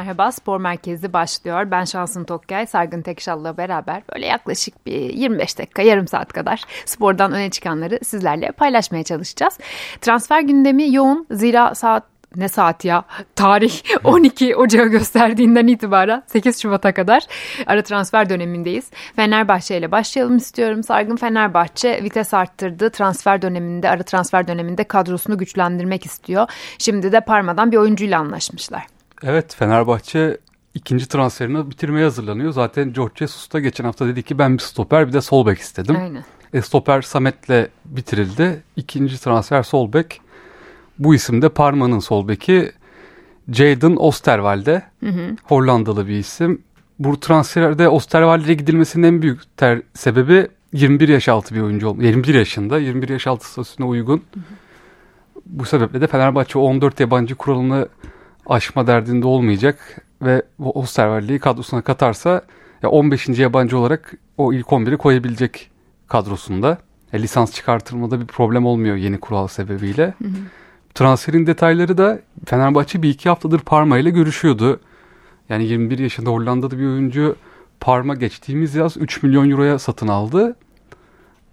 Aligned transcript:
Merhaba 0.00 0.32
Spor 0.32 0.60
Merkezi 0.60 1.12
başlıyor. 1.12 1.70
Ben 1.70 1.84
Şansın 1.84 2.24
Tokkay, 2.24 2.66
Sargın 2.66 3.02
Tekşal'la 3.02 3.56
beraber 3.56 4.02
böyle 4.14 4.26
yaklaşık 4.26 4.86
bir 4.86 5.14
25 5.14 5.58
dakika, 5.58 5.82
yarım 5.82 6.08
saat 6.08 6.32
kadar 6.32 6.64
spordan 6.84 7.32
öne 7.32 7.50
çıkanları 7.50 7.98
sizlerle 8.02 8.52
paylaşmaya 8.52 9.04
çalışacağız. 9.04 9.58
Transfer 10.00 10.40
gündemi 10.40 10.94
yoğun. 10.94 11.26
Zira 11.30 11.74
saat 11.74 12.04
ne 12.36 12.48
saat 12.48 12.84
ya 12.84 13.04
tarih 13.36 13.82
12 14.04 14.56
Ocağı 14.56 14.86
gösterdiğinden 14.86 15.66
itibaren 15.66 16.22
8 16.26 16.62
Şubat'a 16.62 16.94
kadar 16.94 17.22
ara 17.66 17.82
transfer 17.82 18.30
dönemindeyiz. 18.30 18.90
Fenerbahçe 19.16 19.78
ile 19.78 19.92
başlayalım 19.92 20.36
istiyorum. 20.36 20.82
Sargın 20.82 21.16
Fenerbahçe 21.16 22.02
vites 22.02 22.34
arttırdı. 22.34 22.90
Transfer 22.90 23.42
döneminde 23.42 23.90
ara 23.90 24.02
transfer 24.02 24.48
döneminde 24.48 24.84
kadrosunu 24.84 25.38
güçlendirmek 25.38 26.06
istiyor. 26.06 26.48
Şimdi 26.78 27.12
de 27.12 27.20
Parma'dan 27.20 27.72
bir 27.72 27.76
oyuncuyla 27.76 28.20
anlaşmışlar. 28.20 28.99
Evet 29.24 29.54
Fenerbahçe 29.54 30.38
ikinci 30.74 31.08
transferini 31.08 31.70
bitirmeye 31.70 32.04
hazırlanıyor. 32.04 32.52
Zaten 32.52 32.92
George 32.92 33.14
Jesus 33.16 33.52
da 33.52 33.60
geçen 33.60 33.84
hafta 33.84 34.06
dedi 34.06 34.22
ki 34.22 34.38
ben 34.38 34.54
bir 34.54 34.62
stoper 34.62 35.08
bir 35.08 35.12
de 35.12 35.20
sol 35.20 35.46
bek 35.46 35.58
istedim. 35.58 35.96
Aynen. 35.96 36.24
E, 36.52 36.62
stoper 36.62 37.02
Samet'le 37.02 37.68
bitirildi. 37.84 38.62
İkinci 38.76 39.20
transfer 39.20 39.62
sol 39.62 39.92
bek. 39.92 40.20
Bu 40.98 41.14
isim 41.14 41.42
de 41.42 41.48
Parma'nın 41.48 41.98
sol 41.98 42.28
beki 42.28 42.72
Jadon 43.52 43.96
Osterwalde. 43.96 44.82
Hı 45.00 45.10
hı. 45.10 45.36
Hollandalı 45.44 46.08
bir 46.08 46.18
isim. 46.18 46.62
Bu 46.98 47.20
transferde 47.20 47.88
Osterwalde'ye 47.88 48.54
gidilmesinin 48.54 49.06
en 49.06 49.22
büyük 49.22 49.56
ter 49.56 49.82
sebebi 49.94 50.48
21 50.72 51.08
yaş 51.08 51.28
altı 51.28 51.54
bir 51.54 51.60
oyuncu 51.60 51.88
olması. 51.88 52.06
21 52.06 52.34
yaşında, 52.34 52.78
21 52.78 53.08
yaş 53.08 53.26
altı 53.26 53.52
statüsüne 53.52 53.86
uygun. 53.86 54.16
Hı 54.34 54.40
hı. 54.40 54.44
Bu 55.46 55.64
sebeple 55.64 56.00
de 56.00 56.06
Fenerbahçe 56.06 56.58
14 56.58 57.00
yabancı 57.00 57.34
kuralını 57.34 57.88
aşma 58.50 58.86
derdinde 58.86 59.26
olmayacak 59.26 60.06
ve 60.22 60.42
Osterwalde'yi 60.58 61.38
kadrosuna 61.38 61.82
katarsa 61.82 62.42
ya 62.82 62.90
15. 62.90 63.28
yabancı 63.28 63.78
olarak 63.78 64.12
o 64.38 64.52
ilk 64.52 64.66
11'i 64.66 64.96
koyabilecek 64.96 65.70
kadrosunda. 66.08 66.78
E, 67.12 67.22
lisans 67.22 67.54
çıkartılmada 67.54 68.20
bir 68.20 68.26
problem 68.26 68.66
olmuyor 68.66 68.96
yeni 68.96 69.20
kural 69.20 69.46
sebebiyle. 69.46 70.14
Hı 70.22 70.28
hı. 70.28 70.32
Transferin 70.94 71.46
detayları 71.46 71.98
da 71.98 72.20
Fenerbahçe 72.46 73.02
bir 73.02 73.08
iki 73.08 73.28
haftadır 73.28 73.58
Parma 73.58 73.98
ile 73.98 74.10
görüşüyordu. 74.10 74.80
Yani 75.48 75.64
21 75.64 75.98
yaşında 75.98 76.30
Hollanda'da 76.30 76.78
bir 76.78 76.86
oyuncu 76.86 77.36
Parma 77.80 78.14
geçtiğimiz 78.14 78.74
yaz 78.74 78.96
3 78.96 79.22
milyon 79.22 79.50
euroya 79.50 79.78
satın 79.78 80.08
aldı. 80.08 80.56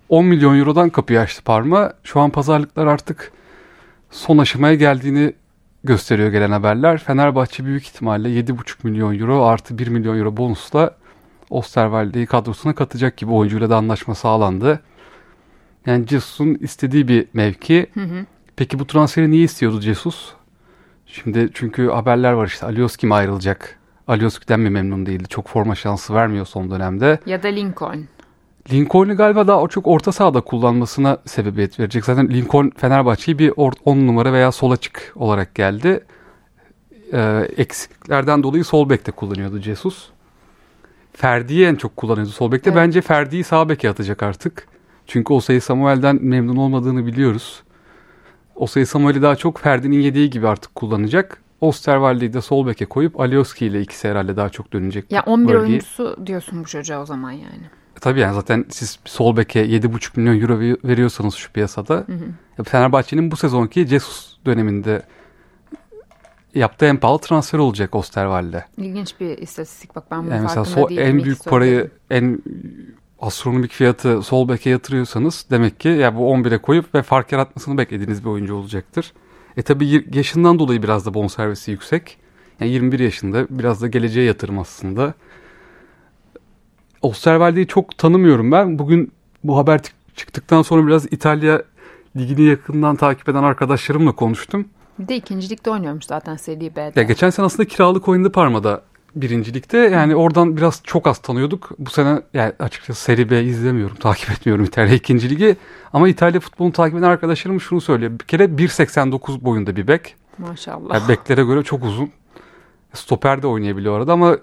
10 0.10 0.26
milyon 0.26 0.60
eurodan 0.60 0.90
kapıyı 0.90 1.20
açtı 1.20 1.44
Parma. 1.44 1.94
Şu 2.04 2.20
an 2.20 2.30
pazarlıklar 2.30 2.88
artık 2.88 3.32
son 4.12 4.38
aşamaya 4.38 4.76
geldiğini 4.76 5.34
gösteriyor 5.88 6.30
gelen 6.30 6.52
haberler. 6.52 6.98
Fenerbahçe 6.98 7.66
büyük 7.66 7.84
ihtimalle 7.84 8.30
7,5 8.30 8.76
milyon 8.84 9.20
euro 9.20 9.46
artı 9.46 9.78
1 9.78 9.88
milyon 9.88 10.18
euro 10.18 10.38
bonusla 10.38 10.96
Osterwalde'yi 11.50 12.26
kadrosuna 12.26 12.76
katacak 12.76 13.18
gibi 13.18 13.32
oyuncuyla 13.32 13.70
da 13.70 13.78
anlaşma 13.78 14.16
sağlandı. 14.16 14.80
Yani 15.86 16.08
Jesus'un 16.08 16.56
istediği 16.56 17.08
bir 17.08 17.28
mevki. 17.34 17.88
Hı 17.94 18.00
hı. 18.04 18.26
Peki 18.56 18.80
bu 18.80 18.88
transferi 18.88 19.32
niye 19.32 19.44
istiyordu 19.44 19.82
Jesus? 19.82 20.34
Şimdi 21.06 21.50
çünkü 21.54 21.90
haberler 21.90 22.32
var 22.32 22.48
işte 22.48 22.66
Alioski 22.66 23.08
mi 23.08 23.14
ayrılacak? 23.14 23.80
Alioski'den 24.08 24.60
mi 24.60 24.70
memnun 24.70 25.06
değildi? 25.06 25.28
Çok 25.30 25.48
forma 25.48 25.76
şansı 25.76 26.14
vermiyor 26.14 26.46
son 26.46 26.72
dönemde. 26.72 27.20
Ya 27.26 27.44
da 27.44 27.48
Lincoln. 27.48 28.06
Lincoln'u 28.72 29.18
galiba 29.18 29.48
daha 29.48 29.68
çok 29.68 29.88
orta 29.88 30.12
sahada 30.12 30.42
kullanmasına 30.42 31.18
sebebiyet 31.26 31.80
verecek. 31.80 32.06
Zaten 32.06 32.30
Lincoln 32.30 32.72
Fenerbahçe'yi 32.78 33.40
bir 33.40 33.54
10 33.86 34.08
numara 34.08 34.34
veya 34.34 34.52
sol 34.52 34.72
açık 34.72 35.14
olarak 35.16 35.56
geldi. 35.56 36.06
Ee, 37.14 37.48
eksiklerden 37.58 38.44
dolayı 38.44 38.64
sol 38.64 38.90
bekte 38.90 39.12
kullanıyordu 39.12 39.60
Jesus. 39.60 40.10
Ferdi'yi 41.14 41.66
en 41.66 41.76
çok 41.76 41.98
kullanıyordu 41.98 42.32
sol 42.32 42.52
bekte. 42.52 42.70
Evet. 42.70 42.78
Bence 42.78 43.02
Ferdi'yi 43.02 43.44
sağ 43.44 43.70
beke 43.70 43.90
atacak 43.90 44.24
artık. 44.24 44.68
Çünkü 45.08 45.34
o 45.34 45.40
sayı 45.40 45.62
Samuel'den 45.62 46.20
memnun 46.22 46.58
olmadığını 46.58 47.06
biliyoruz. 47.06 47.64
O 48.56 48.68
sayı 48.68 48.88
Samuel'i 48.88 49.22
daha 49.22 49.36
çok 49.36 49.60
Ferdi'nin 49.60 50.00
yediği 50.00 50.30
gibi 50.30 50.48
artık 50.48 50.76
kullanacak. 50.76 51.42
Osterwalde'yi 51.62 52.34
de 52.34 52.42
sol 52.42 52.68
beke 52.68 52.86
koyup 52.86 53.20
Alioski 53.20 53.66
ile 53.66 53.82
ikisi 53.82 54.08
herhalde 54.08 54.38
daha 54.38 54.50
çok 54.50 54.74
dönecek. 54.74 55.12
Ya 55.12 55.24
11 55.26 55.48
bölgeyi. 55.48 55.62
oyuncusu 55.62 56.18
diyorsun 56.26 56.64
bu 56.64 56.68
çocuğa 56.68 57.02
o 57.02 57.06
zaman 57.06 57.32
yani. 57.32 57.70
E, 57.98 58.00
tabii 58.00 58.20
yani 58.20 58.36
zaten 58.36 58.66
siz 58.70 59.00
sol 59.06 59.38
beke 59.38 59.66
7,5 59.66 60.20
milyon 60.20 60.42
euro 60.42 60.60
veriyorsanız 60.84 61.36
şu 61.36 61.52
piyasada. 61.52 61.94
Hı 61.94 62.14
hı. 62.58 62.64
Fenerbahçe'nin 62.64 63.32
bu 63.32 63.36
sezonki 63.36 63.88
Jesus 63.88 64.38
döneminde 64.46 65.02
yaptığı 66.56 66.86
en 66.86 66.98
pahalı 66.98 67.20
transfer 67.20 67.60
olacak 67.60 67.96
Osterwalde. 67.96 68.66
İlginç 68.78 69.20
bir 69.20 69.38
istatistik 69.38 69.96
bak 69.96 70.04
ben 70.12 70.24
bunun 70.24 70.32
yani 70.32 70.44
mesela 70.44 70.66
so, 70.66 70.90
değilim. 70.90 71.04
En 71.04 71.24
büyük 71.24 71.46
parayı 71.46 71.92
en 72.10 72.40
astronomik 73.20 73.72
fiyatı 73.72 74.24
sol 74.24 74.50
beke 74.50 74.70
yatırıyorsanız 74.70 75.46
demek 75.52 75.80
ki 75.80 75.88
ya 75.88 76.16
bu 76.16 76.20
11'e 76.20 76.58
koyup 76.58 76.96
ve 76.96 77.02
fark 77.02 77.32
yaratmasını 77.32 77.78
beklediğiniz 77.78 78.24
bir 78.24 78.30
oyuncu 78.30 78.56
olacaktır. 78.56 79.14
E 79.58 79.62
tabi 79.62 80.06
yaşından 80.14 80.60
dolayı 80.60 80.84
biraz 80.84 81.06
da 81.06 81.14
bonservisi 81.14 81.72
yüksek. 81.72 82.18
Yani 82.60 82.72
21 82.72 83.00
yaşında 83.00 83.48
biraz 83.50 83.82
da 83.82 83.88
geleceğe 83.88 84.26
yatırım 84.26 84.60
aslında. 84.60 85.14
Osterwalde'yi 87.02 87.68
çok 87.68 87.98
tanımıyorum 87.98 88.52
ben. 88.52 88.80
Bugün 88.80 89.12
bu 89.44 89.58
haber 89.58 89.80
çıktıktan 90.16 90.62
sonra 90.62 90.88
biraz 90.88 91.06
İtalya 91.06 91.64
ligini 92.18 92.42
yakından 92.42 92.96
takip 92.96 93.30
eden 93.30 93.44
arkadaşlarımla 93.44 94.12
konuştum. 94.12 94.66
Bir 95.00 95.08
de 95.08 95.16
ikincilikte 95.16 95.72
oynuyormuş 95.72 96.06
zaten 96.06 96.36
Seri 96.36 96.76
B'de. 96.76 97.00
Ya 97.00 97.04
geçen 97.04 97.30
sene 97.30 97.46
aslında 97.46 97.68
kiralık 97.68 98.08
oynadı 98.08 98.32
Parma'da 98.32 98.82
birincilikte. 99.16 99.78
Yani 99.78 100.16
oradan 100.16 100.58
biraz 100.58 100.82
çok 100.84 101.08
az 101.08 101.20
tanıyorduk. 101.20 101.70
Bu 101.80 101.90
sene 101.90 102.22
yani 102.34 102.54
açıkçası 102.60 103.02
Seri 103.02 103.30
B 103.30 103.44
izlemiyorum, 103.44 103.96
takip 104.00 104.32
etmiyorum 104.32 104.66
İtalya 104.66 104.96
ikinci 104.96 105.30
ligi. 105.30 105.56
Ama 105.94 106.10
İtalya 106.10 106.40
futbolunu 106.40 106.74
takip 106.74 106.98
eden 106.98 107.08
arkadaşlarım 107.08 107.62
şunu 107.62 107.82
söylüyor. 107.82 108.12
Bir 108.12 108.26
kere 108.26 108.44
1.89 108.44 109.42
boyunda 109.42 109.76
bir 109.76 109.88
bek. 109.88 110.16
Maşallah. 110.38 110.94
Yani 110.94 111.10
beklere 111.10 111.44
göre 111.44 111.64
çok 111.64 111.84
uzun. 111.84 112.12
Stoper 112.94 113.42
de 113.42 113.48
oynayabiliyor 113.48 113.98
arada 113.98 114.14
ama 114.14 114.38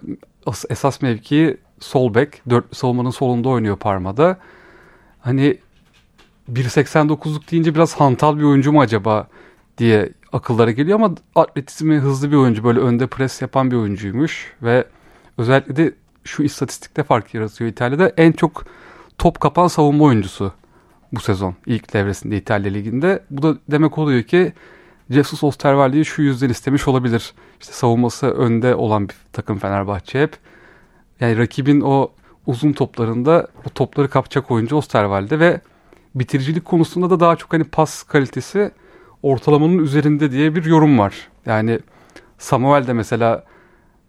esas 0.70 1.02
mevkii 1.02 1.56
sol 1.84 2.14
bek. 2.14 2.42
Dört 2.50 2.76
savunmanın 2.76 3.10
solunda 3.10 3.48
oynuyor 3.48 3.76
Parma'da. 3.76 4.38
Hani 5.20 5.58
1.89'luk 6.52 7.50
deyince 7.50 7.74
biraz 7.74 7.94
hantal 7.94 8.38
bir 8.38 8.42
oyuncu 8.42 8.72
mu 8.72 8.80
acaba 8.80 9.28
diye 9.78 10.12
akıllara 10.32 10.70
geliyor 10.70 11.00
ama 11.00 11.14
atletizmi 11.34 11.96
hızlı 11.96 12.30
bir 12.30 12.36
oyuncu. 12.36 12.64
Böyle 12.64 12.80
önde 12.80 13.06
pres 13.06 13.42
yapan 13.42 13.70
bir 13.70 13.76
oyuncuymuş 13.76 14.52
ve 14.62 14.84
özellikle 15.38 15.76
de 15.76 15.94
şu 16.24 16.42
istatistikte 16.42 17.02
fark 17.02 17.34
yaratıyor 17.34 17.70
İtalya'da. 17.70 18.12
En 18.16 18.32
çok 18.32 18.64
top 19.18 19.40
kapan 19.40 19.68
savunma 19.68 20.04
oyuncusu 20.04 20.52
bu 21.12 21.20
sezon 21.20 21.54
ilk 21.66 21.94
devresinde 21.94 22.36
İtalya 22.36 22.72
Ligi'nde. 22.72 23.22
Bu 23.30 23.42
da 23.42 23.58
demek 23.70 23.98
oluyor 23.98 24.22
ki 24.22 24.52
Jesus 25.10 25.44
Osterwalde'yi 25.44 26.04
şu 26.04 26.22
yüzden 26.22 26.48
istemiş 26.48 26.88
olabilir. 26.88 27.32
İşte 27.60 27.72
savunması 27.72 28.26
önde 28.26 28.74
olan 28.74 29.08
bir 29.08 29.16
takım 29.32 29.58
Fenerbahçe 29.58 30.22
hep. 30.22 30.36
Yani 31.20 31.38
rakibin 31.38 31.80
o 31.80 32.10
uzun 32.46 32.72
toplarında 32.72 33.48
o 33.66 33.68
topları 33.68 34.08
kapacak 34.10 34.50
oyuncu 34.50 34.76
Osterwalde 34.76 35.38
ve 35.38 35.60
bitiricilik 36.14 36.64
konusunda 36.64 37.10
da 37.10 37.20
daha 37.20 37.36
çok 37.36 37.52
hani 37.52 37.64
pas 37.64 38.02
kalitesi 38.02 38.70
ortalamanın 39.22 39.78
üzerinde 39.78 40.30
diye 40.30 40.54
bir 40.54 40.64
yorum 40.64 40.98
var. 40.98 41.28
Yani 41.46 41.80
Samuel 42.38 42.86
de 42.86 42.92
mesela 42.92 43.44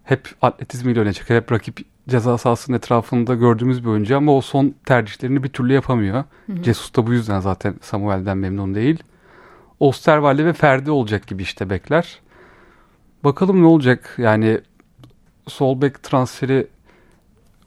hep 0.03 0.29
atletizmiyle 0.41 0.99
öne 0.99 1.13
çıkar. 1.13 1.37
Hep 1.37 1.51
rakip 1.51 1.77
ceza 2.09 2.37
sahasının 2.37 2.77
etrafında 2.77 3.35
gördüğümüz 3.35 3.83
bir 3.83 3.89
oyuncu 3.89 4.17
ama 4.17 4.35
o 4.35 4.41
son 4.41 4.75
tercihlerini 4.85 5.43
bir 5.43 5.49
türlü 5.49 5.73
yapamıyor. 5.73 6.15
Hı 6.15 6.53
hı. 6.53 6.63
Jesus 6.63 6.95
da 6.95 7.07
bu 7.07 7.13
yüzden 7.13 7.39
zaten 7.39 7.75
Samuel'den 7.81 8.37
memnun 8.37 8.75
değil. 8.75 9.03
Osterwalde 9.79 10.45
ve 10.45 10.53
Ferdi 10.53 10.91
olacak 10.91 11.27
gibi 11.27 11.43
işte 11.43 11.69
bekler. 11.69 12.19
Bakalım 13.23 13.61
ne 13.61 13.65
olacak? 13.65 14.15
Yani 14.17 14.61
sol 15.47 15.81
bek 15.81 16.03
transferi 16.03 16.67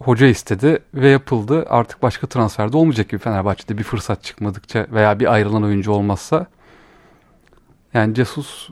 hoca 0.00 0.26
istedi 0.26 0.78
ve 0.94 1.08
yapıldı. 1.08 1.66
Artık 1.68 2.02
başka 2.02 2.26
transferde 2.26 2.76
olmayacak 2.76 3.08
gibi 3.08 3.20
Fenerbahçe'de 3.20 3.78
bir 3.78 3.82
fırsat 3.82 4.24
çıkmadıkça 4.24 4.86
veya 4.92 5.20
bir 5.20 5.32
ayrılan 5.32 5.62
oyuncu 5.64 5.92
olmazsa. 5.92 6.46
Yani 7.94 8.14
Jesus 8.14 8.68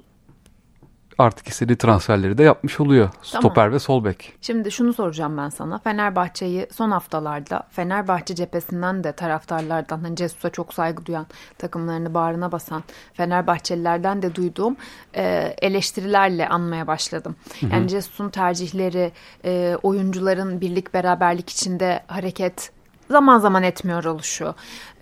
artık 1.19 1.49
istediği 1.49 1.77
transferleri 1.77 2.39
de 2.39 2.43
yapmış 2.43 2.81
oluyor. 2.81 3.09
Tamam. 3.09 3.23
Stoper 3.23 3.73
ve 3.73 3.79
sol 3.79 4.05
bek. 4.05 4.33
Şimdi 4.41 4.71
şunu 4.71 4.93
soracağım 4.93 5.37
ben 5.37 5.49
sana. 5.49 5.79
Fenerbahçe'yi 5.79 6.67
son 6.73 6.91
haftalarda 6.91 7.63
Fenerbahçe 7.71 8.35
cephesinden 8.35 9.05
de 9.05 9.13
taraftarlardan 9.13 9.99
hani 9.99 10.17
Cesus'a 10.17 10.51
çok 10.51 10.75
saygı 10.75 11.07
duyan 11.07 11.27
takımlarını 11.59 12.15
bağrına 12.15 12.53
basan 12.53 12.85
Fenerbahçelilerden 13.13 14.23
de 14.23 14.35
duyduğum 14.35 14.77
e, 15.17 15.55
eleştirilerle 15.63 16.49
anmaya 16.49 16.87
başladım. 16.87 17.37
Hı 17.61 17.67
hı. 17.67 17.71
Yani 17.73 17.89
Cesus'un 17.89 18.29
tercihleri, 18.29 19.13
e, 19.45 19.77
oyuncuların 19.83 20.61
birlik 20.61 20.95
beraberlik 20.95 21.51
içinde 21.51 22.03
hareket 22.07 22.76
zaman 23.11 23.39
zaman 23.39 23.63
etmiyor 23.63 24.05
oluşu. 24.05 24.55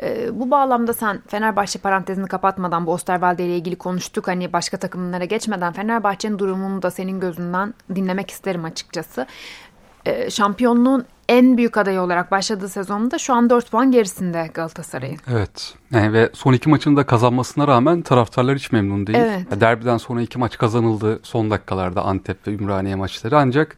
E, 0.02 0.40
bu 0.40 0.50
bağlamda 0.50 0.92
sen 0.92 1.22
Fenerbahçe 1.28 1.78
parantezini 1.78 2.26
kapatmadan 2.26 2.86
bu 2.86 2.92
Osterwalde 2.92 3.44
ile 3.44 3.56
ilgili 3.56 3.76
konuştuk. 3.76 4.28
Hani 4.28 4.52
başka 4.52 4.76
takımlara 4.76 5.24
geçmeden 5.24 5.72
Fenerbahçe'nin 5.72 6.38
durumunu 6.38 6.82
da 6.82 6.90
senin 6.90 7.20
gözünden 7.20 7.74
dinlemek 7.94 8.30
isterim 8.30 8.64
açıkçası. 8.64 9.26
E, 10.06 10.30
şampiyonluğun 10.30 11.04
en 11.28 11.56
büyük 11.56 11.76
adayı 11.76 12.00
olarak 12.00 12.30
başladığı 12.30 12.68
sezonda 12.68 13.18
şu 13.18 13.34
an 13.34 13.50
4 13.50 13.70
puan 13.70 13.92
gerisinde 13.92 14.50
Galatasaray'ın. 14.54 15.18
Evet. 15.30 15.74
Yani 15.90 16.12
ve 16.12 16.30
son 16.34 16.52
iki 16.52 16.68
maçını 16.68 16.96
da 16.96 17.06
kazanmasına 17.06 17.68
rağmen 17.68 18.02
taraftarlar 18.02 18.56
hiç 18.56 18.72
memnun 18.72 19.06
değil. 19.06 19.18
Evet. 19.18 19.60
Derbiden 19.60 19.96
sonra 19.96 20.22
iki 20.22 20.38
maç 20.38 20.58
kazanıldı 20.58 21.20
son 21.22 21.50
dakikalarda 21.50 22.02
Antep 22.02 22.46
ve 22.48 22.52
Ümraniye 22.52 22.94
maçları 22.94 23.38
ancak 23.38 23.76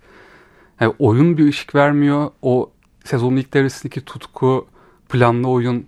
yani 0.80 0.94
oyun 0.98 1.38
bir 1.38 1.48
ışık 1.48 1.74
vermiyor. 1.74 2.30
O 2.42 2.70
sezonun 3.06 3.36
ilk 3.36 3.54
devresindeki 3.54 4.00
tutku, 4.00 4.66
planlı 5.08 5.48
oyun 5.48 5.86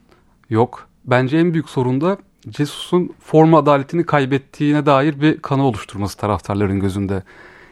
yok. 0.51 0.89
Bence 1.05 1.39
en 1.39 1.53
büyük 1.53 1.69
sorun 1.69 2.01
da 2.01 2.19
Jesus'un 2.57 3.15
forma 3.21 3.59
adaletini 3.59 4.07
kaybettiğine 4.07 4.87
dair 4.87 5.21
bir 5.21 5.41
kanı 5.41 5.65
oluşturması 5.65 6.17
taraftarların 6.17 6.81
gözünde. 6.81 7.23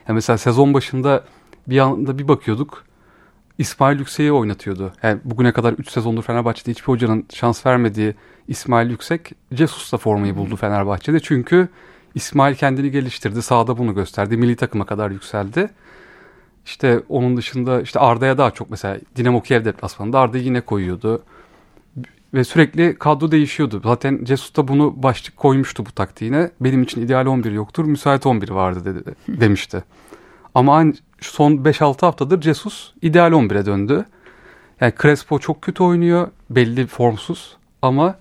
Yani 0.09 0.15
mesela 0.15 0.39
sezon 0.39 0.75
başında 0.75 1.25
bir 1.67 1.79
anda 1.79 2.19
bir 2.19 2.29
bakıyorduk 2.29 2.85
İsmail 3.59 3.99
Yüksek'i 3.99 4.33
oynatıyordu. 4.33 4.93
Yani 5.03 5.21
bugüne 5.25 5.53
kadar 5.53 5.73
3 5.73 5.91
sezondur 5.91 6.23
Fenerbahçe'de 6.23 6.71
hiçbir 6.71 6.87
hocanın 6.87 7.27
şans 7.35 7.67
vermediği 7.67 8.15
İsmail 8.49 8.91
Yüksek 8.91 9.33
Cesus'la 9.55 9.99
formayı 9.99 10.37
buldu 10.37 10.57
Fenerbahçe'de. 10.57 11.21
Çünkü 11.21 11.69
İsmail 12.15 12.55
kendini 12.55 12.91
geliştirdi. 12.91 13.43
Sahada 13.43 13.79
bunu 13.79 13.95
gösterdi. 13.95 14.37
Milli 14.37 14.57
takıma 14.57 14.87
kadar 14.87 15.11
yükseldi. 15.11 15.71
İşte 16.67 17.03
onun 17.09 17.37
dışında 17.37 17.83
işte 17.83 18.01
Arda'ya 18.01 18.39
daha 18.39 18.51
çok 18.51 18.71
mesela 18.71 18.99
Dinamo 19.17 19.43
Kiev 19.43 19.65
deplasmanında 19.65 20.21
Arda'yı 20.21 20.45
yine 20.45 20.61
koyuyordu. 20.61 21.23
Ve 22.35 22.45
sürekli 22.45 22.99
kadro 22.99 23.31
değişiyordu. 23.31 23.81
Zaten 23.85 24.21
Cesus 24.25 24.57
da 24.57 24.69
bunu 24.69 25.03
başlık 25.03 25.37
koymuştu 25.37 25.87
bu 25.87 25.93
taktiğine. 25.93 26.51
Benim 26.61 26.83
için 26.83 27.01
ideal 27.01 27.27
11 27.27 27.53
yoktur, 27.53 27.85
müsait 27.85 28.27
11 28.27 28.49
vardı 28.49 28.85
dedi, 28.85 29.15
demişti. 29.41 29.85
Ama 30.55 30.85
son 31.21 31.53
5-6 31.53 32.01
haftadır 32.01 32.43
Jesus 32.43 32.93
ideal 33.03 33.33
11'e 33.33 33.67
döndü. 33.67 34.05
Yani 34.81 34.93
Crespo 35.03 35.39
çok 35.39 35.63
kötü 35.63 35.83
oynuyor. 35.83 36.29
Belli 36.51 36.87
formsuz 36.87 37.57
ama 37.83 38.15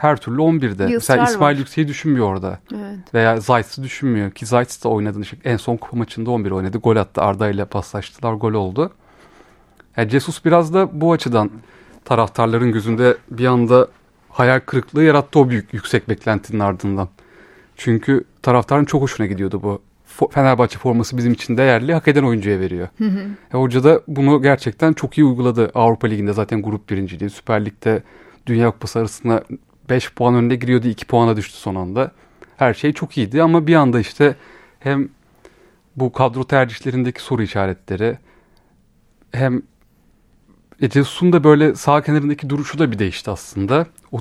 her 0.00 0.16
türlü 0.16 0.40
11'de. 0.40 0.88
Bir 0.88 0.94
Mesela 0.94 1.24
İsmail 1.24 1.58
Yüksek'i 1.58 1.88
düşünmüyor 1.88 2.26
orada. 2.26 2.58
Evet. 2.74 3.14
Veya 3.14 3.40
Zayt'sı 3.40 3.82
düşünmüyor 3.82 4.30
ki 4.30 4.46
Zayt 4.46 4.84
da 4.84 4.88
oynadığını 4.88 5.24
şey. 5.24 5.38
En 5.44 5.56
son 5.56 5.76
kupa 5.76 5.96
maçında 5.96 6.30
11 6.30 6.50
oynadı. 6.50 6.78
Gol 6.78 6.96
attı. 6.96 7.22
Arda 7.22 7.48
ile 7.48 7.64
paslaştılar. 7.64 8.32
Gol 8.32 8.52
oldu. 8.52 8.90
Yani 9.96 10.10
Jesus 10.10 10.44
biraz 10.44 10.74
da 10.74 11.00
bu 11.00 11.12
açıdan 11.12 11.50
taraftarların 12.04 12.72
gözünde 12.72 13.16
bir 13.30 13.46
anda 13.46 13.88
hayal 14.28 14.60
kırıklığı 14.60 15.02
yarattı 15.02 15.38
o 15.38 15.48
büyük 15.48 15.74
yüksek 15.74 16.08
beklentinin 16.08 16.60
ardından. 16.60 17.08
Çünkü 17.76 18.24
taraftarın 18.42 18.84
çok 18.84 19.02
hoşuna 19.02 19.26
gidiyordu 19.26 19.62
bu 19.62 19.82
Fenerbahçe 20.30 20.78
forması 20.78 21.16
bizim 21.16 21.32
için 21.32 21.56
değerli, 21.56 21.94
hak 21.94 22.08
eden 22.08 22.22
oyuncuya 22.22 22.60
veriyor. 22.60 22.88
Hı 22.98 23.04
hı. 23.04 23.20
E, 23.54 23.58
hoca 23.58 23.84
da 23.84 24.00
bunu 24.08 24.42
gerçekten 24.42 24.92
çok 24.92 25.18
iyi 25.18 25.24
uyguladı. 25.24 25.70
Avrupa 25.74 26.06
Ligi'nde 26.06 26.32
zaten 26.32 26.62
grup 26.62 26.90
birinciliği, 26.90 27.30
Süper 27.30 27.64
Lig'de 27.64 28.02
Dünya 28.46 28.70
Kupası 28.70 28.98
arasında 28.98 29.44
5 29.90 30.14
puan 30.14 30.34
önünde 30.34 30.56
giriyordu, 30.56 30.88
2 30.88 31.06
puana 31.06 31.36
düştü 31.36 31.56
son 31.58 31.74
anda. 31.74 32.12
Her 32.56 32.74
şey 32.74 32.92
çok 32.92 33.16
iyiydi 33.16 33.42
ama 33.42 33.66
bir 33.66 33.74
anda 33.74 34.00
işte 34.00 34.36
hem 34.80 35.08
bu 35.96 36.12
kadro 36.12 36.44
tercihlerindeki 36.44 37.22
soru 37.22 37.42
işaretleri 37.42 38.18
hem 39.32 39.62
Ecesus'un 40.80 41.32
da 41.32 41.44
böyle 41.44 41.74
sağ 41.74 42.02
kenarındaki 42.02 42.50
duruşu 42.50 42.78
da 42.78 42.92
bir 42.92 42.98
değişti 42.98 43.30
aslında. 43.30 43.86
O 44.12 44.18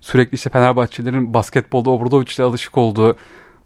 sürekli 0.00 0.34
işte 0.34 0.50
Fenerbahçelerin 0.50 1.34
basketbolda 1.34 1.90
Obradoviç'le 1.90 2.40
alışık 2.40 2.78
olduğu 2.78 3.16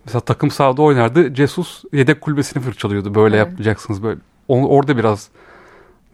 Mesela 0.09 0.21
takım 0.21 0.51
sahada 0.51 0.83
oynardı. 0.83 1.35
Jesus 1.35 1.85
yedek 1.93 2.21
kulübesini 2.21 2.63
fırçalıyordu. 2.63 3.15
Böyle 3.15 3.37
evet. 3.37 3.47
yapmayacaksınız. 3.47 4.03
Böyle. 4.03 4.21
orada 4.49 4.97
biraz 4.97 5.29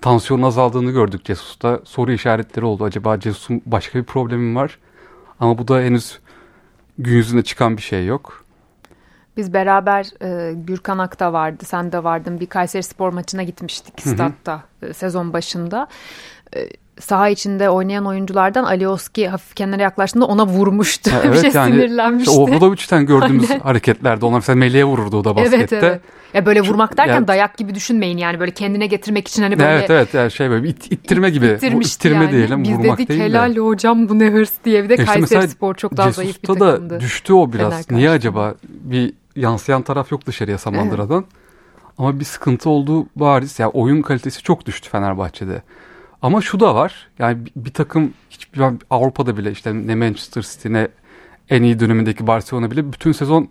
tansiyonun 0.00 0.42
azaldığını 0.42 0.90
gördük 0.90 1.20
Jesus'ta. 1.26 1.80
Soru 1.84 2.12
işaretleri 2.12 2.64
oldu. 2.64 2.84
Acaba 2.84 3.20
Jesus'un 3.20 3.62
başka 3.66 3.98
bir 3.98 4.04
problemi 4.04 4.42
mi 4.42 4.56
var? 4.56 4.78
Ama 5.40 5.58
bu 5.58 5.68
da 5.68 5.80
henüz 5.80 6.18
gün 6.98 7.16
yüzüne 7.16 7.42
çıkan 7.42 7.76
bir 7.76 7.82
şey 7.82 8.06
yok. 8.06 8.44
Biz 9.36 9.52
beraber 9.52 10.06
e, 10.22 10.54
Gürkan 10.54 10.98
Ak'ta 10.98 11.32
vardı, 11.32 11.64
sen 11.64 11.92
de 11.92 12.04
vardın. 12.04 12.40
Bir 12.40 12.46
Kayseri 12.46 12.82
Spor 12.82 13.12
maçına 13.12 13.42
gitmiştik 13.42 14.00
statta 14.00 14.64
e, 14.82 14.92
sezon 14.92 15.32
başında. 15.32 15.88
E, 16.56 16.68
saha 17.00 17.28
içinde 17.28 17.70
oynayan 17.70 18.06
oyunculardan 18.06 18.64
Alioski 18.64 19.28
hafif 19.28 19.56
kenara 19.56 19.82
yaklaştığında 19.82 20.24
ona 20.24 20.46
vurmuştu. 20.46 21.12
Ha, 21.12 21.20
evet, 21.24 21.34
bir 21.44 21.50
şey 21.50 21.60
yani, 21.60 21.74
sinirlenmişti. 21.74 22.30
Işte 22.30 22.42
Obradovic'ten 22.42 23.06
gördüğümüz 23.06 23.50
Aynen. 23.50 23.60
hareketlerde 23.60 24.26
onlar 24.26 24.36
mesela 24.36 24.56
Meleğe 24.56 24.84
vururdu 24.84 25.16
o 25.16 25.24
da 25.24 25.36
baskette. 25.36 25.56
Evet, 25.56 25.72
evet. 25.72 26.00
Ya 26.34 26.46
böyle 26.46 26.60
vurmak 26.60 26.96
derken 26.96 27.14
yani, 27.14 27.28
dayak 27.28 27.58
gibi 27.58 27.74
düşünmeyin 27.74 28.18
yani 28.18 28.40
böyle 28.40 28.50
kendine 28.50 28.86
getirmek 28.86 29.28
için 29.28 29.42
hani 29.42 29.58
böyle. 29.58 29.70
Evet 29.70 29.90
evet 29.90 30.14
yani 30.14 30.30
şey 30.30 30.50
böyle 30.50 30.68
it, 30.68 30.92
ittirme 30.92 31.30
gibi. 31.30 31.58
İttirme 31.80 32.24
yani. 32.24 32.32
diyelim 32.32 32.64
Biz 32.64 32.70
vurmak 32.70 32.98
dedik, 32.98 33.08
değil 33.08 33.20
de. 33.20 33.24
helal 33.24 33.56
hocam 33.56 34.08
bu 34.08 34.18
ne 34.18 34.30
hırs 34.30 34.52
diye 34.64 34.84
bir 34.84 34.88
de 34.88 34.94
işte 34.94 35.04
Kayseri 35.04 35.48
Spor 35.48 35.74
çok 35.74 35.96
daha 35.96 36.12
zayıf 36.12 36.42
bir 36.42 36.46
takımdı. 36.46 36.90
da 36.90 37.00
düştü 37.00 37.32
o 37.32 37.52
biraz. 37.52 37.90
Niye 37.90 38.10
acaba? 38.10 38.54
Bir 38.64 39.12
yansıyan 39.36 39.82
taraf 39.82 40.12
yok 40.12 40.26
dışarıya 40.26 40.58
Samandıra'dan. 40.58 41.18
Evet. 41.18 41.44
Ama 41.98 42.20
bir 42.20 42.24
sıkıntı 42.24 42.70
olduğu 42.70 43.06
bariz. 43.16 43.58
Ya 43.58 43.64
yani 43.64 43.72
oyun 43.72 44.02
kalitesi 44.02 44.42
çok 44.42 44.66
düştü 44.66 44.90
Fenerbahçe'de. 44.90 45.62
Ama 46.24 46.40
şu 46.40 46.60
da 46.60 46.74
var. 46.74 47.08
Yani 47.18 47.44
bir, 47.44 47.52
bir 47.56 47.72
takım 47.72 48.12
hiçbir 48.30 48.62
Avrupa'da 48.90 49.36
bile 49.36 49.50
işte 49.50 49.74
ne 49.74 49.94
Manchester 49.94 50.42
City 50.42 50.72
ne 50.72 50.88
en 51.50 51.62
iyi 51.62 51.80
dönemindeki 51.80 52.26
Barcelona 52.26 52.70
bile 52.70 52.92
bütün 52.92 53.12
sezon 53.12 53.48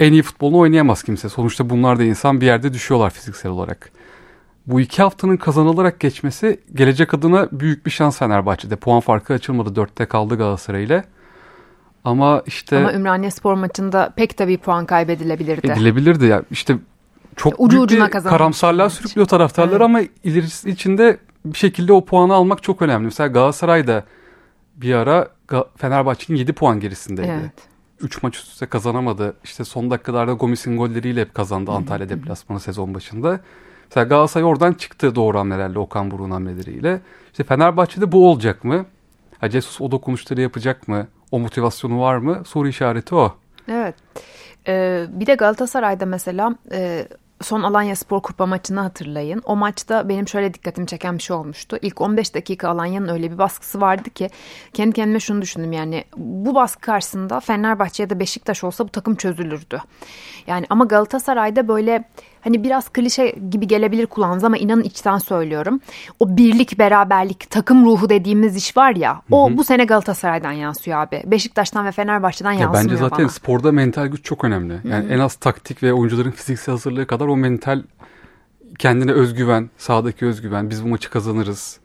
en 0.00 0.12
iyi 0.12 0.22
futbolunu 0.22 0.58
oynayamaz 0.58 1.02
kimse. 1.02 1.28
Sonuçta 1.28 1.70
bunlar 1.70 1.98
da 1.98 2.04
insan 2.04 2.40
bir 2.40 2.46
yerde 2.46 2.72
düşüyorlar 2.72 3.10
fiziksel 3.10 3.52
olarak. 3.52 3.90
Bu 4.66 4.80
iki 4.80 5.02
haftanın 5.02 5.36
kazanılarak 5.36 6.00
geçmesi 6.00 6.60
gelecek 6.74 7.14
adına 7.14 7.48
büyük 7.52 7.86
bir 7.86 7.90
şans 7.90 8.18
Fenerbahçe'de. 8.18 8.76
Puan 8.76 9.00
farkı 9.00 9.34
açılmadı. 9.34 9.76
Dörtte 9.76 10.06
kaldı 10.06 10.36
Galatasaray 10.36 10.84
ile. 10.84 11.04
Ama 12.04 12.42
işte... 12.46 12.78
Ama 12.78 12.92
Ümraniye 12.92 13.30
Spor 13.30 13.54
maçında 13.54 14.12
pek 14.16 14.36
tabii 14.36 14.58
puan 14.58 14.86
kaybedilebilirdi. 14.86 15.66
Edilebilirdi 15.66 16.24
ya. 16.24 16.42
İşte 16.50 16.78
çok 17.36 17.60
Ucu 17.60 17.70
büyük 17.70 17.84
ucuna 17.84 18.06
bir 18.06 18.12
karamsarlığa 18.12 18.90
sürüklüyor 18.90 19.28
taraftarlar 19.28 19.72
evet. 19.72 19.82
ama 19.82 20.00
ilerisi 20.24 20.70
içinde 20.70 21.18
bir 21.44 21.58
şekilde 21.58 21.92
o 21.92 22.04
puanı 22.04 22.34
almak 22.34 22.62
çok 22.62 22.82
önemli. 22.82 23.04
Mesela 23.04 23.26
Galatasaray 23.26 23.86
da 23.86 24.04
bir 24.76 24.94
ara 24.94 25.28
Fenerbahçe'nin 25.76 26.38
7 26.38 26.52
puan 26.52 26.80
gerisindeydi. 26.80 27.40
Evet. 27.40 27.52
3 28.00 28.22
maç 28.22 28.36
üst 28.36 28.48
üste 28.48 28.66
kazanamadı. 28.66 29.36
İşte 29.44 29.64
son 29.64 29.90
dakikalarda 29.90 30.32
Gomis'in 30.32 30.76
golleriyle 30.76 31.20
hep 31.20 31.34
kazandı 31.34 31.70
Antalya 31.70 32.08
deplasmanı 32.08 32.60
sezon 32.60 32.94
başında. 32.94 33.40
Mesela 33.90 34.04
Galatasaray 34.04 34.44
oradan 34.44 34.72
çıktı 34.72 35.14
doğru 35.14 35.38
hamlelerle 35.38 35.78
Okan 35.78 36.10
Buruk'un 36.10 36.30
hamleleriyle. 36.30 37.00
İşte 37.30 37.44
Fenerbahçe'de 37.44 38.12
bu 38.12 38.30
olacak 38.30 38.64
mı? 38.64 38.86
Ha, 39.40 39.50
Jesus 39.50 39.80
o 39.80 39.90
dokunuşları 39.90 40.40
yapacak 40.40 40.88
mı? 40.88 41.06
O 41.30 41.38
motivasyonu 41.38 42.00
var 42.00 42.16
mı? 42.16 42.42
Soru 42.46 42.68
işareti 42.68 43.14
o. 43.14 43.34
Evet. 43.68 43.94
Ee, 44.66 45.06
bir 45.10 45.26
de 45.26 45.34
Galatasaray'da 45.34 46.06
mesela 46.06 46.54
e, 46.72 47.08
son 47.42 47.62
Alanya 47.62 47.96
Spor 47.96 48.22
Kupa 48.22 48.46
maçını 48.46 48.80
hatırlayın. 48.80 49.42
O 49.44 49.56
maçta 49.56 50.08
benim 50.08 50.28
şöyle 50.28 50.54
dikkatimi 50.54 50.86
çeken 50.86 51.18
bir 51.18 51.22
şey 51.22 51.36
olmuştu. 51.36 51.78
İlk 51.82 52.00
15 52.00 52.34
dakika 52.34 52.68
Alanya'nın 52.68 53.08
öyle 53.08 53.30
bir 53.32 53.38
baskısı 53.38 53.80
vardı 53.80 54.10
ki 54.10 54.30
kendi 54.72 54.92
kendime 54.92 55.20
şunu 55.20 55.42
düşündüm 55.42 55.72
yani 55.72 56.04
bu 56.16 56.54
baskı 56.54 56.80
karşısında 56.80 57.40
Fenerbahçe 57.40 58.02
ya 58.02 58.10
da 58.10 58.20
Beşiktaş 58.20 58.64
olsa 58.64 58.84
bu 58.84 58.88
takım 58.88 59.14
çözülürdü. 59.14 59.80
Yani 60.46 60.66
ama 60.70 60.84
Galatasaray'da 60.84 61.68
böyle 61.68 62.04
hani 62.40 62.64
biraz 62.64 62.88
klişe 62.88 63.34
gibi 63.50 63.66
gelebilir 63.66 64.06
kulağınıza 64.06 64.46
ama 64.46 64.56
inanın 64.56 64.82
içten 64.82 65.18
söylüyorum. 65.18 65.80
O 66.20 66.36
birlik, 66.36 66.78
beraberlik, 66.78 67.50
takım 67.50 67.84
ruhu 67.84 68.08
dediğimiz 68.08 68.56
iş 68.56 68.76
var 68.76 68.96
ya 68.96 69.22
o 69.30 69.48
hı 69.48 69.52
hı. 69.52 69.56
bu 69.56 69.64
sene 69.64 69.84
Galatasaray'dan 69.84 70.52
yansıyor 70.52 70.98
abi. 70.98 71.22
Beşiktaş'tan 71.26 71.86
ve 71.86 71.92
Fenerbahçe'den 71.92 72.52
ya 72.52 72.60
yansımıyor 72.60 72.84
Bence 72.84 72.96
zaten 72.96 73.18
bana. 73.18 73.28
sporda 73.28 73.72
mental 73.72 74.06
güç 74.06 74.24
çok 74.24 74.44
önemli. 74.44 74.72
Yani 74.84 75.04
hı 75.04 75.08
hı. 75.08 75.12
en 75.12 75.18
az 75.18 75.34
taktik 75.34 75.82
ve 75.82 75.92
oyuncuların 75.92 76.30
fiziksel 76.30 76.72
hazırlığı 76.72 77.06
kadar 77.06 77.26
o 77.26 77.36
mental 77.36 77.82
kendine 78.78 79.12
özgüven, 79.12 79.70
sahadaki 79.78 80.26
özgüven, 80.26 80.70
biz 80.70 80.84
bu 80.84 80.88
maçı 80.88 81.10
kazanırız 81.10 81.80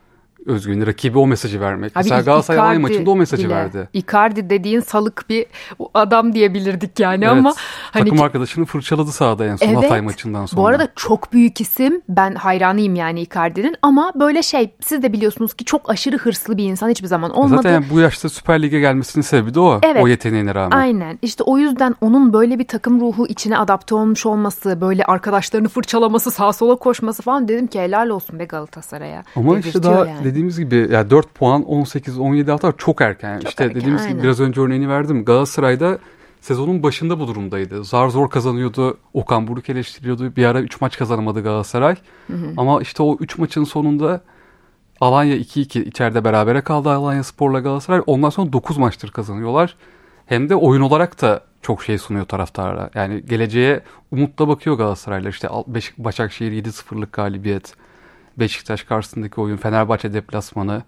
özgün 0.45 0.85
rakibi 0.85 1.17
o 1.17 1.27
mesajı 1.27 1.61
vermek. 1.61 1.91
Abi 1.91 2.03
Mesela 2.03 2.21
Galatasaray 2.21 2.59
Alanya 2.59 2.79
maçında 2.79 3.11
o 3.11 3.15
mesajı 3.15 3.45
bile. 3.45 3.55
verdi. 3.55 3.89
Icardi 3.93 4.49
dediğin 4.49 4.79
salık 4.79 5.25
bir 5.29 5.45
adam 5.93 6.33
diyebilirdik 6.33 6.99
yani 6.99 7.25
evet, 7.25 7.37
ama 7.37 7.53
hani 7.91 8.09
takım 8.09 8.21
arkadaşını 8.21 8.65
fırçaladı 8.65 9.11
sahada 9.11 9.45
en 9.45 9.55
son 9.55 9.67
evet, 9.67 9.77
Hatay 9.77 10.01
maçından 10.01 10.45
sonra. 10.45 10.61
Bu 10.61 10.67
arada 10.67 10.87
çok 10.95 11.33
büyük 11.33 11.61
isim. 11.61 12.01
Ben 12.09 12.35
hayranıyım 12.35 12.95
yani 12.95 13.21
Icardi'nin 13.21 13.75
ama 13.81 14.11
böyle 14.15 14.43
şey 14.43 14.73
siz 14.81 15.03
de 15.03 15.13
biliyorsunuz 15.13 15.53
ki 15.53 15.65
çok 15.65 15.89
aşırı 15.89 16.17
hırslı 16.17 16.57
bir 16.57 16.63
insan 16.63 16.89
hiçbir 16.89 17.07
zaman 17.07 17.31
olmadı. 17.31 17.55
Zaten 17.55 17.85
bu 17.91 17.99
yaşta 17.99 18.29
Süper 18.29 18.61
Lig'e 18.61 18.79
gelmesinin 18.79 19.23
sebebi 19.23 19.53
de 19.53 19.59
o. 19.59 19.79
Evet, 19.83 20.03
o 20.03 20.07
yeteneğine 20.07 20.55
rağmen. 20.55 20.77
Aynen. 20.77 21.19
İşte 21.21 21.43
o 21.43 21.57
yüzden 21.57 21.95
onun 22.01 22.33
böyle 22.33 22.59
bir 22.59 22.67
takım 22.67 23.01
ruhu 23.01 23.27
içine 23.27 23.57
adapte 23.57 23.95
olmuş 23.95 24.25
olması, 24.25 24.81
böyle 24.81 25.03
arkadaşlarını 25.05 25.69
fırçalaması, 25.69 26.31
sağa 26.31 26.53
sola 26.53 26.75
koşması 26.75 27.21
falan 27.21 27.47
dedim 27.47 27.67
ki 27.67 27.79
helal 27.79 28.09
olsun 28.09 28.39
be 28.39 28.45
Galatasaray'a. 28.45 29.23
Ama 29.35 29.59
işte 29.59 29.83
daha 29.83 30.05
yani 30.05 30.32
dediğimiz 30.33 30.59
gibi 30.59 30.87
yani 30.91 31.09
4 31.09 31.33
puan 31.33 31.63
18 31.63 32.19
17 32.19 32.51
hafta 32.51 32.73
çok 32.77 33.01
erken. 33.01 33.39
Çok 33.39 33.49
işte 33.49 33.63
erken, 33.63 33.81
dediğimiz 33.81 34.01
aynen. 34.01 34.13
gibi 34.13 34.23
biraz 34.23 34.39
önce 34.39 34.61
örneğini 34.61 34.89
verdim. 34.89 35.25
Galatasaray'da 35.25 35.99
sezonun 36.41 36.83
başında 36.83 37.19
bu 37.19 37.27
durumdaydı. 37.27 37.83
Zar 37.83 38.09
zor 38.09 38.29
kazanıyordu. 38.29 38.97
Okan 39.13 39.47
Buruk 39.47 39.69
eleştiriyordu. 39.69 40.35
Bir 40.35 40.45
ara 40.45 40.61
3 40.61 40.81
maç 40.81 40.97
kazanamadı 40.97 41.43
Galatasaray. 41.43 41.95
Ama 42.57 42.81
işte 42.81 43.03
o 43.03 43.17
3 43.19 43.37
maçın 43.37 43.63
sonunda 43.63 44.21
Alanya 45.01 45.37
2-2 45.37 45.83
içeride 45.83 46.23
berabere 46.23 46.61
kaldı 46.61 46.89
Alanya 46.89 47.23
Spor'la 47.23 47.59
Galatasaray. 47.59 48.01
Ondan 48.05 48.29
sonra 48.29 48.53
9 48.53 48.77
maçtır 48.77 49.11
kazanıyorlar. 49.11 49.75
Hem 50.25 50.49
de 50.49 50.55
oyun 50.55 50.81
olarak 50.81 51.21
da 51.21 51.41
çok 51.61 51.83
şey 51.83 51.97
sunuyor 51.97 52.25
taraftarlara. 52.25 52.89
Yani 52.95 53.25
geleceğe 53.25 53.81
umutla 54.11 54.47
bakıyor 54.47 54.77
Galatasaraylar. 54.77 55.29
İşte 55.29 55.49
Başakşehir 55.97 56.63
7-0'lık 56.63 57.13
galibiyet. 57.13 57.75
Beşiktaş 58.39 58.83
karşısındaki 58.83 59.41
oyun, 59.41 59.57
Fenerbahçe 59.57 60.13
deplasmanı, 60.13 60.83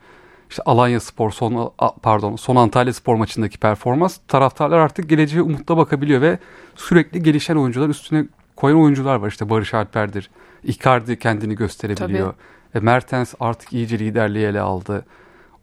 işte 0.49 0.63
Alanya 0.65 0.99
Spor 0.99 1.31
son 1.31 1.73
pardon 2.01 2.35
son 2.35 2.55
Antalya 2.55 2.93
Spor 2.93 3.15
maçındaki 3.15 3.57
performans 3.57 4.17
taraftarlar 4.27 4.77
artık 4.77 5.09
geleceğe 5.09 5.41
umutla 5.41 5.77
bakabiliyor 5.77 6.21
ve 6.21 6.39
sürekli 6.75 7.23
gelişen 7.23 7.55
oyuncular 7.55 7.89
üstüne 7.89 8.25
koyan 8.55 8.81
oyuncular 8.81 9.15
var. 9.15 9.27
İşte 9.27 9.49
Barış 9.49 9.73
Alper'dir. 9.73 10.29
Icardi 10.63 11.19
kendini 11.19 11.55
gösterebiliyor. 11.55 12.33
E, 12.75 12.79
Mertens 12.79 13.33
artık 13.39 13.73
iyice 13.73 13.99
liderliği 13.99 14.45
ele 14.45 14.61
aldı. 14.61 15.05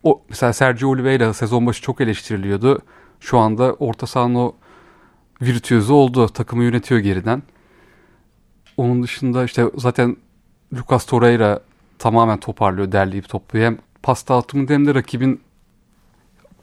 O 0.02 0.22
mesela 0.28 0.52
Sergio 0.52 0.88
Oliveira 0.88 1.34
sezon 1.34 1.66
başı 1.66 1.82
çok 1.82 2.00
eleştiriliyordu. 2.00 2.82
Şu 3.20 3.38
anda 3.38 3.72
orta 3.72 4.06
sahanın 4.06 4.34
o 4.34 4.54
virtüözü 5.42 5.92
oldu. 5.92 6.28
Takımı 6.28 6.64
yönetiyor 6.64 7.00
geriden. 7.00 7.42
Onun 8.76 9.02
dışında 9.02 9.44
işte 9.44 9.64
zaten 9.76 10.16
Lucas 10.74 11.06
Torreira 11.06 11.60
tamamen 12.02 12.38
toparlıyor, 12.40 12.92
derleyip 12.92 13.28
topluyor. 13.28 13.66
Hem 13.66 13.78
pas 14.02 14.28
dağıtımında 14.28 14.72
hem 14.72 14.86
de 14.86 14.94
rakibin 14.94 15.40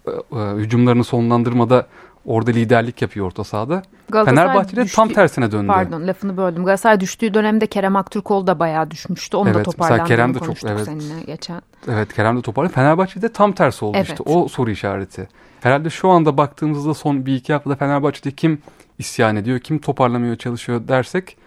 e, 0.07 0.11
e, 0.11 0.55
hücumlarını 0.55 1.03
sonlandırmada 1.03 1.87
orada 2.25 2.51
liderlik 2.51 3.01
yapıyor 3.01 3.25
orta 3.25 3.43
sahada. 3.43 3.81
Fenerbahçe'de 4.11 4.81
düştü- 4.81 4.95
tam 4.95 5.09
tersine 5.09 5.51
döndü. 5.51 5.67
Pardon 5.67 6.07
lafını 6.07 6.37
böldüm. 6.37 6.65
Galatasaray 6.65 6.99
düştüğü 6.99 7.33
dönemde 7.33 7.67
Kerem 7.67 7.95
Aktürkoğlu 7.95 8.47
da 8.47 8.59
bayağı 8.59 8.91
düşmüştü. 8.91 9.37
Onu 9.37 9.45
da 9.45 9.49
Evet, 9.49 9.57
mesela 9.57 9.71
toparlandığını 9.71 10.07
Kerem 10.07 10.33
de 10.35 10.39
çok- 10.39 10.63
evet. 10.71 10.85
seninle 10.85 11.23
geçen. 11.25 11.61
Evet 11.87 12.13
Kerem 12.13 12.37
de 12.37 12.41
toparlıyor. 12.41 12.73
Fenerbahçe'de 12.73 13.31
tam 13.31 13.51
tersi 13.51 13.85
oldu 13.85 13.97
Evet. 13.97 14.09
işte. 14.09 14.23
O 14.23 14.47
soru 14.47 14.71
işareti. 14.71 15.27
Herhalde 15.61 15.89
şu 15.89 16.09
anda 16.09 16.37
baktığımızda 16.37 16.93
son 16.93 17.25
bir 17.25 17.35
iki 17.35 17.53
haftada 17.53 17.75
Fenerbahçe'de 17.75 18.31
kim 18.31 18.61
isyan 18.97 19.35
ediyor, 19.35 19.59
kim 19.59 19.79
toparlamaya 19.79 20.35
çalışıyor 20.35 20.87
dersek 20.87 21.37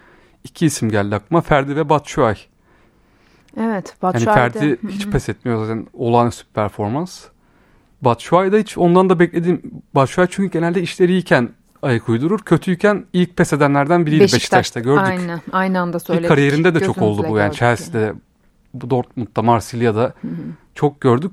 iki 0.43 0.65
isim 0.65 0.89
geldi 0.89 1.15
aklıma. 1.15 1.41
Ferdi 1.41 1.75
ve 1.75 1.89
Batshuayi. 1.89 2.37
Evet. 3.57 3.95
Yani 4.03 4.13
Batshuayi'de- 4.13 4.33
Ferdi 4.59 4.77
hiç 4.89 5.07
pes 5.07 5.29
etmiyor 5.29 5.65
zaten 5.65 5.87
olağanüstü 5.93 6.47
bir 6.47 6.53
performans. 6.53 7.23
Batshuayi 8.01 8.51
da 8.51 8.57
hiç 8.57 8.77
ondan 8.77 9.09
da 9.09 9.19
beklediğim 9.19 9.61
Batshuayi 9.95 10.27
çünkü 10.31 10.51
genelde 10.51 10.81
işleri 10.81 11.11
iyiyken 11.11 11.49
ayak 11.81 12.09
uydurur. 12.09 12.39
Kötüyken 12.39 13.05
ilk 13.13 13.37
pes 13.37 13.53
edenlerden 13.53 14.05
biriydi 14.05 14.23
Beşiktaş'ta 14.23 14.79
gördük. 14.79 15.07
Aynen. 15.07 15.41
Aynı 15.51 15.79
anda 15.79 15.97
İlk 15.97 16.03
söyledik. 16.05 16.27
kariyerinde 16.29 16.75
de 16.75 16.79
çok 16.79 17.01
oldu 17.01 17.25
bu. 17.29 17.37
Yani. 17.37 17.53
Chelsea'de, 17.53 18.13
bu 18.73 18.89
Dortmund'da, 18.89 19.41
Marsilya'da 19.41 20.13
çok 20.75 21.01
gördük. 21.01 21.31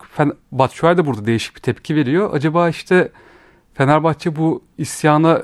Batshuayi 0.53 0.97
de 0.97 1.07
burada 1.07 1.27
değişik 1.27 1.57
bir 1.57 1.61
tepki 1.61 1.97
veriyor. 1.97 2.31
Acaba 2.33 2.69
işte 2.69 3.13
Fenerbahçe 3.75 4.37
bu 4.37 4.63
isyana 4.79 5.43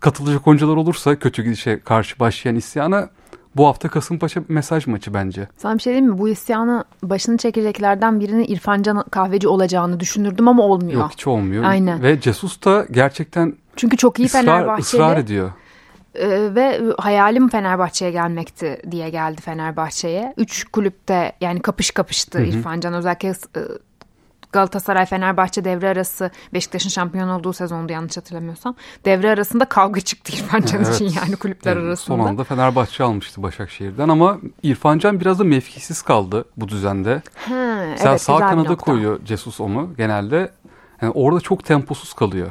katılacak 0.00 0.46
oyuncular 0.46 0.76
olursa 0.76 1.18
kötü 1.18 1.42
gidişe 1.42 1.80
karşı 1.80 2.18
başlayan 2.20 2.56
isyana 2.56 3.10
bu 3.56 3.66
hafta 3.66 3.88
Kasımpaşa 3.88 4.42
mesaj 4.48 4.86
maçı 4.86 5.14
bence. 5.14 5.48
Sana 5.56 5.74
bir 5.74 5.82
şey 5.82 5.92
diyeyim 5.92 6.12
mi? 6.12 6.18
Bu 6.18 6.28
isyanı 6.28 6.84
başını 7.02 7.36
çekeceklerden 7.36 8.20
birinin 8.20 8.44
İrfan 8.44 8.82
Can 8.82 9.04
Kahveci 9.10 9.48
olacağını 9.48 10.00
düşünürdüm 10.00 10.48
ama 10.48 10.62
olmuyor. 10.62 11.00
Yok 11.00 11.10
hiç 11.12 11.26
olmuyor. 11.26 11.64
Aynen. 11.64 12.02
Ve 12.02 12.20
Jesus 12.20 12.64
da 12.64 12.86
gerçekten 12.90 13.54
Çünkü 13.76 13.96
çok 13.96 14.18
iyi 14.18 14.26
ısrar, 14.26 14.42
Fenerbahçeli 14.42 14.80
ısrar 14.80 15.16
ediyor. 15.16 15.50
e, 16.14 16.54
ve 16.54 16.80
hayalim 16.98 17.48
Fenerbahçe'ye 17.48 18.10
gelmekti 18.10 18.82
diye 18.90 19.10
geldi 19.10 19.42
Fenerbahçe'ye. 19.42 20.34
Üç 20.36 20.64
kulüpte 20.64 21.32
yani 21.40 21.60
kapış 21.60 21.90
kapıştı 21.90 22.42
İrfan 22.42 22.80
Can 22.80 22.94
özellikle 22.94 23.34
e, 24.46 24.52
Galatasaray 24.52 25.06
Fenerbahçe 25.06 25.64
devre 25.64 25.88
arası 25.88 26.30
Beşiktaş'ın 26.54 26.88
şampiyon 26.88 27.28
olduğu 27.28 27.52
sezonda 27.52 27.92
yanlış 27.92 28.16
hatırlamıyorsam. 28.16 28.74
Devre 29.04 29.30
arasında 29.30 29.64
kavga 29.64 30.00
çıktı 30.00 30.32
İrfan 30.32 30.60
Can 30.60 30.84
Evet. 30.84 30.94
için 30.94 31.20
yani 31.20 31.36
kulüpler 31.36 31.76
Yani 31.76 31.86
arasında. 31.86 32.16
Son 32.16 32.26
anda 32.26 32.44
Fenerbahçe 32.44 33.04
almıştı 33.04 33.42
Başakşehir'den 33.42 34.08
ama 34.08 34.38
İrfan 34.62 34.98
Can 34.98 35.20
biraz 35.20 35.38
da 35.38 35.44
mevkisiz 35.44 36.02
kaldı 36.02 36.44
bu 36.56 36.68
düzende. 36.68 37.22
Ha, 37.34 37.84
Mesela 37.90 38.10
evet, 38.10 38.22
sağ 38.22 38.38
kanada 38.38 38.76
koyuyor 38.76 39.20
Jesus 39.24 39.60
onu 39.60 39.90
genelde. 39.96 40.50
Yani 41.02 41.12
orada 41.14 41.40
çok 41.40 41.64
temposuz 41.64 42.12
kalıyor. 42.12 42.50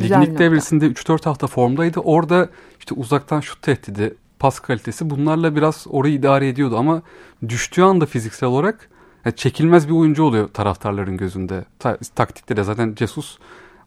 Ligin 0.00 0.20
ilk 0.20 0.38
devresinde 0.38 0.86
3-4 0.86 1.24
hafta 1.24 1.46
formdaydı. 1.46 2.00
Orada 2.00 2.48
işte 2.78 2.94
uzaktan 2.94 3.40
şut 3.40 3.62
tehdidi, 3.62 4.16
pas 4.38 4.60
kalitesi 4.60 5.10
bunlarla 5.10 5.56
biraz 5.56 5.86
orayı 5.90 6.14
idare 6.14 6.48
ediyordu 6.48 6.76
ama 6.78 7.02
düştüğü 7.48 7.82
anda 7.82 8.06
fiziksel 8.06 8.48
olarak 8.48 8.90
yani 9.24 9.36
çekilmez 9.36 9.88
bir 9.88 9.92
oyuncu 9.92 10.22
oluyor 10.22 10.48
taraftarların 10.48 11.16
gözünde. 11.16 11.64
Ta- 11.78 11.98
taktikte 12.14 12.56
de 12.56 12.64
zaten 12.64 12.94
Jesus 12.98 13.38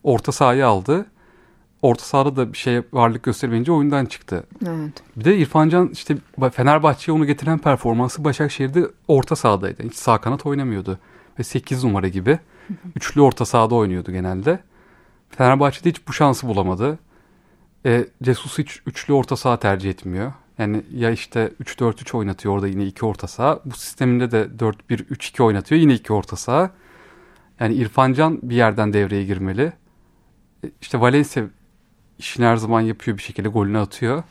orta 0.03 0.31
sahayı 0.31 0.67
aldı. 0.67 1.05
Orta 1.81 2.03
sahada 2.03 2.35
da 2.35 2.53
bir 2.53 2.57
şey 2.57 2.81
varlık 2.93 3.23
göstermeyince 3.23 3.71
oyundan 3.71 4.05
çıktı. 4.05 4.43
Evet. 4.67 5.03
Bir 5.15 5.25
de 5.25 5.37
İrfan 5.37 5.69
Can 5.69 5.89
işte 5.93 6.17
Fenerbahçe'ye 6.53 7.15
onu 7.15 7.25
getiren 7.25 7.57
performansı 7.57 8.23
Başakşehir'de 8.23 8.87
orta 9.07 9.35
sahadaydı. 9.35 9.83
Hiç 9.83 9.95
sağ 9.95 10.21
kanat 10.21 10.45
oynamıyordu. 10.45 10.99
Ve 11.39 11.43
8 11.43 11.83
numara 11.83 12.07
gibi. 12.07 12.39
Üçlü 12.95 13.21
orta 13.21 13.45
sahada 13.45 13.75
oynuyordu 13.75 14.11
genelde. 14.11 14.59
Fenerbahçe'de 15.29 15.89
hiç 15.89 16.07
bu 16.07 16.13
şansı 16.13 16.47
bulamadı. 16.47 16.99
E, 17.85 18.05
Jesus 18.21 18.57
hiç 18.57 18.81
üçlü 18.85 19.13
orta 19.13 19.35
saha 19.35 19.57
tercih 19.59 19.89
etmiyor. 19.89 20.33
Yani 20.57 20.83
ya 20.93 21.11
işte 21.11 21.51
3-4-3 21.63 22.17
oynatıyor 22.17 22.55
orada 22.55 22.67
yine 22.67 22.85
iki 22.85 23.05
orta 23.05 23.27
saha. 23.27 23.59
Bu 23.65 23.75
sisteminde 23.75 24.31
de 24.31 24.47
4-1-3-2 24.59 25.43
oynatıyor 25.43 25.81
yine 25.81 25.93
iki 25.93 26.13
orta 26.13 26.35
saha. 26.35 26.71
Yani 27.59 27.75
İrfan 27.75 28.13
Can 28.13 28.39
bir 28.41 28.55
yerden 28.55 28.93
devreye 28.93 29.23
girmeli. 29.23 29.73
E, 30.63 30.71
İşte 30.81 31.01
Valencia 31.01 31.43
işini 32.19 32.45
her 32.45 32.55
zaman 32.57 32.81
yapıyor 32.81 33.17
bir 33.17 33.23
şekilde 33.23 33.49
golünü 33.49 33.77
atıyor. 33.77 34.23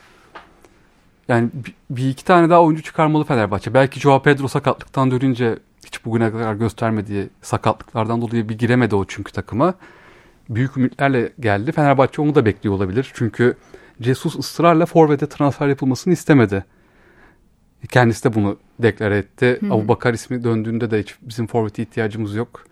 Yani 1.29 1.51
bir, 1.91 2.09
iki 2.11 2.25
tane 2.25 2.51
daha 2.51 2.63
oyuncu 2.63 2.83
çıkarmalı 2.83 3.25
Fenerbahçe. 3.25 3.75
Belki 3.75 4.01
Joao 4.01 4.23
Pedro 4.23 4.49
sakatlıktan 4.49 5.11
dönünce 5.11 5.59
hiç 5.87 6.05
bugüne 6.05 6.31
kadar 6.33 6.55
göstermediği 6.55 7.29
sakatlıklardan 7.43 8.21
dolayı 8.21 8.49
bir 8.49 8.59
giremedi 8.59 8.95
o 8.95 9.05
çünkü 9.05 9.33
takıma. 9.33 9.75
Büyük 10.51 10.77
ümitlerle 10.77 11.33
geldi. 11.41 11.73
Fenerbahçe 11.73 12.23
onu 12.23 12.35
da 12.35 12.45
bekliyor 12.45 12.75
olabilir. 12.75 13.11
Çünkü 13.15 13.57
Jesus 14.01 14.37
ısrarla 14.37 14.87
forvete 14.87 15.27
transfer 15.27 15.69
yapılmasını 15.69 16.13
istemedi. 16.13 16.65
Kendisi 17.91 18.25
de 18.25 18.35
bunu 18.35 18.59
deklare 18.79 19.19
etti. 19.19 19.59
Hı. 19.61 19.67
Abu 19.75 19.89
Bakar 19.89 20.15
ismi 20.15 20.45
döndüğünde 20.45 20.91
de 20.91 21.01
hiç 21.01 21.15
bizim 21.23 21.47
forvete 21.47 21.83
ihtiyacımız 21.83 22.35
yok 22.35 22.67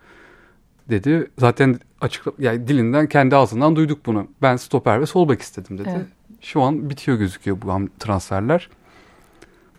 dedi. 0.89 1.31
Zaten 1.37 1.79
açık 2.01 2.25
yani 2.39 2.67
dilinden 2.67 3.07
kendi 3.07 3.35
ağzından 3.35 3.75
duyduk 3.75 4.05
bunu. 4.05 4.27
Ben 4.41 4.55
stoper 4.55 5.01
ve 5.01 5.05
sol 5.05 5.29
bek 5.29 5.41
istedim 5.41 5.77
dedi. 5.77 5.89
Evet. 5.95 6.05
Şu 6.41 6.61
an 6.61 6.89
bitiyor 6.89 7.17
gözüküyor 7.17 7.61
bu 7.61 7.89
transferler. 7.99 8.69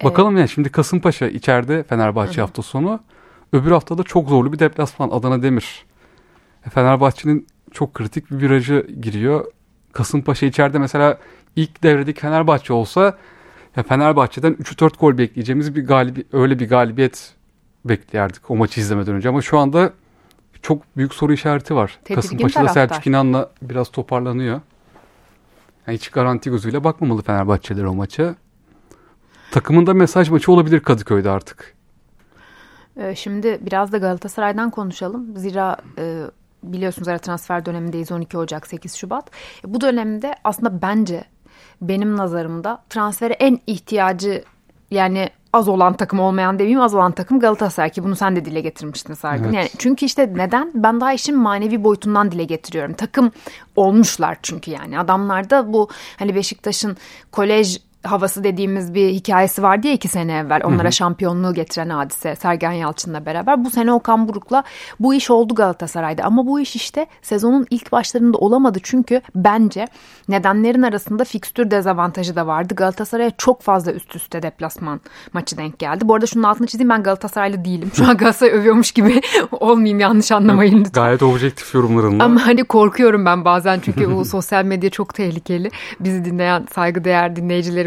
Bakalım 0.04 0.36
ya 0.36 0.46
şimdi 0.46 0.68
Kasımpaşa 0.68 1.26
içeride 1.26 1.82
Fenerbahçe 1.82 2.40
hafta 2.40 2.62
sonu. 2.62 3.00
Öbür 3.52 3.70
haftada 3.70 4.02
çok 4.02 4.28
zorlu 4.28 4.52
bir 4.52 4.58
deplasman 4.58 5.10
Adana 5.10 5.42
Demir. 5.42 5.84
E, 6.66 6.70
Fenerbahçe'nin 6.70 7.46
çok 7.72 7.94
kritik 7.94 8.30
bir 8.30 8.40
virajı 8.40 8.86
giriyor. 9.00 9.44
Kasımpaşa 9.96 10.46
içeride 10.46 10.78
mesela 10.78 11.18
ilk 11.56 11.82
devredeki 11.82 12.20
Fenerbahçe 12.20 12.72
olsa 12.72 13.18
ya 13.76 13.82
Fenerbahçe'den 13.82 14.52
3-4 14.52 14.98
gol 14.98 15.18
bekleyeceğimiz 15.18 15.76
bir 15.76 15.86
galibi 15.86 16.24
öyle 16.32 16.58
bir 16.58 16.68
galibiyet 16.68 17.34
beklerdik 17.84 18.50
o 18.50 18.56
maçı 18.56 18.80
izlemeden 18.80 19.14
önce 19.14 19.28
ama 19.28 19.42
şu 19.42 19.58
anda 19.58 19.92
çok 20.62 20.96
büyük 20.96 21.14
soru 21.14 21.32
işareti 21.32 21.74
var. 21.74 21.98
Tedirgin 22.04 22.14
Kasımpaşa'da 22.14 22.66
taraftar. 22.66 22.88
Selçuk 22.88 23.06
İnan'la 23.06 23.50
biraz 23.62 23.90
toparlanıyor. 23.90 24.60
Yani 25.86 25.98
hiç 25.98 26.08
garanti 26.08 26.50
gözüyle 26.50 26.84
bakmamalı 26.84 27.22
Fenerbahçeler 27.22 27.84
o 27.84 27.94
maça. 27.94 28.34
Takımın 29.50 29.86
da 29.86 29.94
mesaj 29.94 30.30
maçı 30.30 30.52
olabilir 30.52 30.80
Kadıköy'de 30.80 31.30
artık. 31.30 31.74
Ee, 32.96 33.14
Şimdi 33.14 33.58
biraz 33.60 33.92
da 33.92 33.98
Galatasaray'dan 33.98 34.70
konuşalım. 34.70 35.36
Zira 35.36 35.76
e, 35.98 36.22
biliyorsunuz 36.72 37.08
ara 37.08 37.18
transfer 37.18 37.66
dönemindeyiz 37.66 38.12
12 38.12 38.38
Ocak 38.38 38.66
8 38.66 38.94
Şubat. 38.94 39.30
E, 39.64 39.74
Bu 39.74 39.80
dönemde 39.80 40.34
aslında 40.44 40.82
bence 40.82 41.24
benim 41.80 42.16
nazarımda 42.16 42.82
transfere 42.90 43.32
en 43.32 43.58
ihtiyacı 43.66 44.44
yani 44.90 45.30
az 45.52 45.68
olan 45.68 45.96
takım 45.96 46.20
olmayan 46.20 46.58
demeyeyim 46.58 46.80
az 46.80 46.94
olan 46.94 47.12
takım 47.12 47.40
Galatasaray 47.40 47.90
ki 47.90 48.04
bunu 48.04 48.16
sen 48.16 48.36
de 48.36 48.44
dile 48.44 48.60
getirmiştin 48.60 49.14
Sargın. 49.14 49.44
Evet. 49.44 49.54
Yani 49.54 49.68
çünkü 49.78 50.06
işte 50.06 50.32
neden? 50.36 50.72
Ben 50.74 51.00
daha 51.00 51.12
işin 51.12 51.38
manevi 51.38 51.84
boyutundan 51.84 52.32
dile 52.32 52.44
getiriyorum. 52.44 52.92
Takım 52.92 53.32
olmuşlar 53.76 54.38
çünkü 54.42 54.70
yani. 54.70 54.98
Adamlar 54.98 55.50
da 55.50 55.72
bu 55.72 55.88
hani 56.18 56.34
Beşiktaş'ın 56.34 56.96
kolej 57.32 57.80
havası 58.06 58.44
dediğimiz 58.44 58.94
bir 58.94 59.08
hikayesi 59.08 59.62
vardı 59.62 59.86
ya 59.86 59.92
iki 59.92 60.08
sene 60.08 60.32
evvel. 60.32 60.60
Onlara 60.64 60.84
hı 60.84 60.88
hı. 60.88 60.92
şampiyonluğu 60.92 61.54
getiren 61.54 61.88
hadise 61.88 62.36
Sergen 62.36 62.72
Yalçın'la 62.72 63.26
beraber. 63.26 63.64
Bu 63.64 63.70
sene 63.70 63.92
Okan 63.92 64.28
Buruk'la 64.28 64.64
bu 65.00 65.14
iş 65.14 65.30
oldu 65.30 65.54
Galatasaray'da. 65.54 66.24
Ama 66.24 66.46
bu 66.46 66.60
iş 66.60 66.76
işte 66.76 67.06
sezonun 67.22 67.66
ilk 67.70 67.92
başlarında 67.92 68.38
olamadı. 68.38 68.78
Çünkü 68.82 69.20
bence 69.34 69.86
nedenlerin 70.28 70.82
arasında 70.82 71.24
fikstür 71.24 71.70
dezavantajı 71.70 72.36
da 72.36 72.46
vardı. 72.46 72.74
Galatasaray'a 72.74 73.30
çok 73.30 73.62
fazla 73.62 73.92
üst 73.92 74.16
üste 74.16 74.42
deplasman 74.42 75.00
maçı 75.32 75.56
denk 75.56 75.78
geldi. 75.78 76.08
Bu 76.08 76.14
arada 76.14 76.26
şunun 76.26 76.42
altını 76.42 76.66
çizeyim 76.66 76.90
ben 76.90 77.02
Galatasaraylı 77.02 77.64
değilim. 77.64 77.90
Şu 77.94 78.08
an 78.08 78.16
Galatasaray 78.16 78.52
övüyormuş 78.52 78.92
gibi 78.92 79.20
olmayayım 79.50 80.00
yanlış 80.00 80.32
anlamayın 80.32 80.78
lütfen. 80.78 81.02
Gayet 81.02 81.22
objektif 81.22 81.74
yorumlarında. 81.74 82.24
Ama 82.24 82.46
hani 82.46 82.64
korkuyorum 82.64 83.24
ben 83.24 83.44
bazen 83.44 83.80
çünkü 83.80 84.16
bu 84.16 84.24
sosyal 84.36 84.64
medya 84.64 84.90
çok 84.90 85.14
tehlikeli. 85.14 85.70
Bizi 86.00 86.24
dinleyen 86.24 86.66
saygıdeğer 86.74 87.36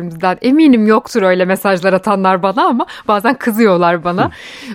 dinleyicilerimizden 0.09 0.37
eminim 0.41 0.87
yoktur 0.87 1.21
öyle 1.21 1.45
mesajlar 1.45 1.93
atanlar 1.93 2.43
bana 2.43 2.65
ama 2.65 2.85
bazen 3.07 3.35
kızıyorlar 3.37 4.03
bana. 4.03 4.31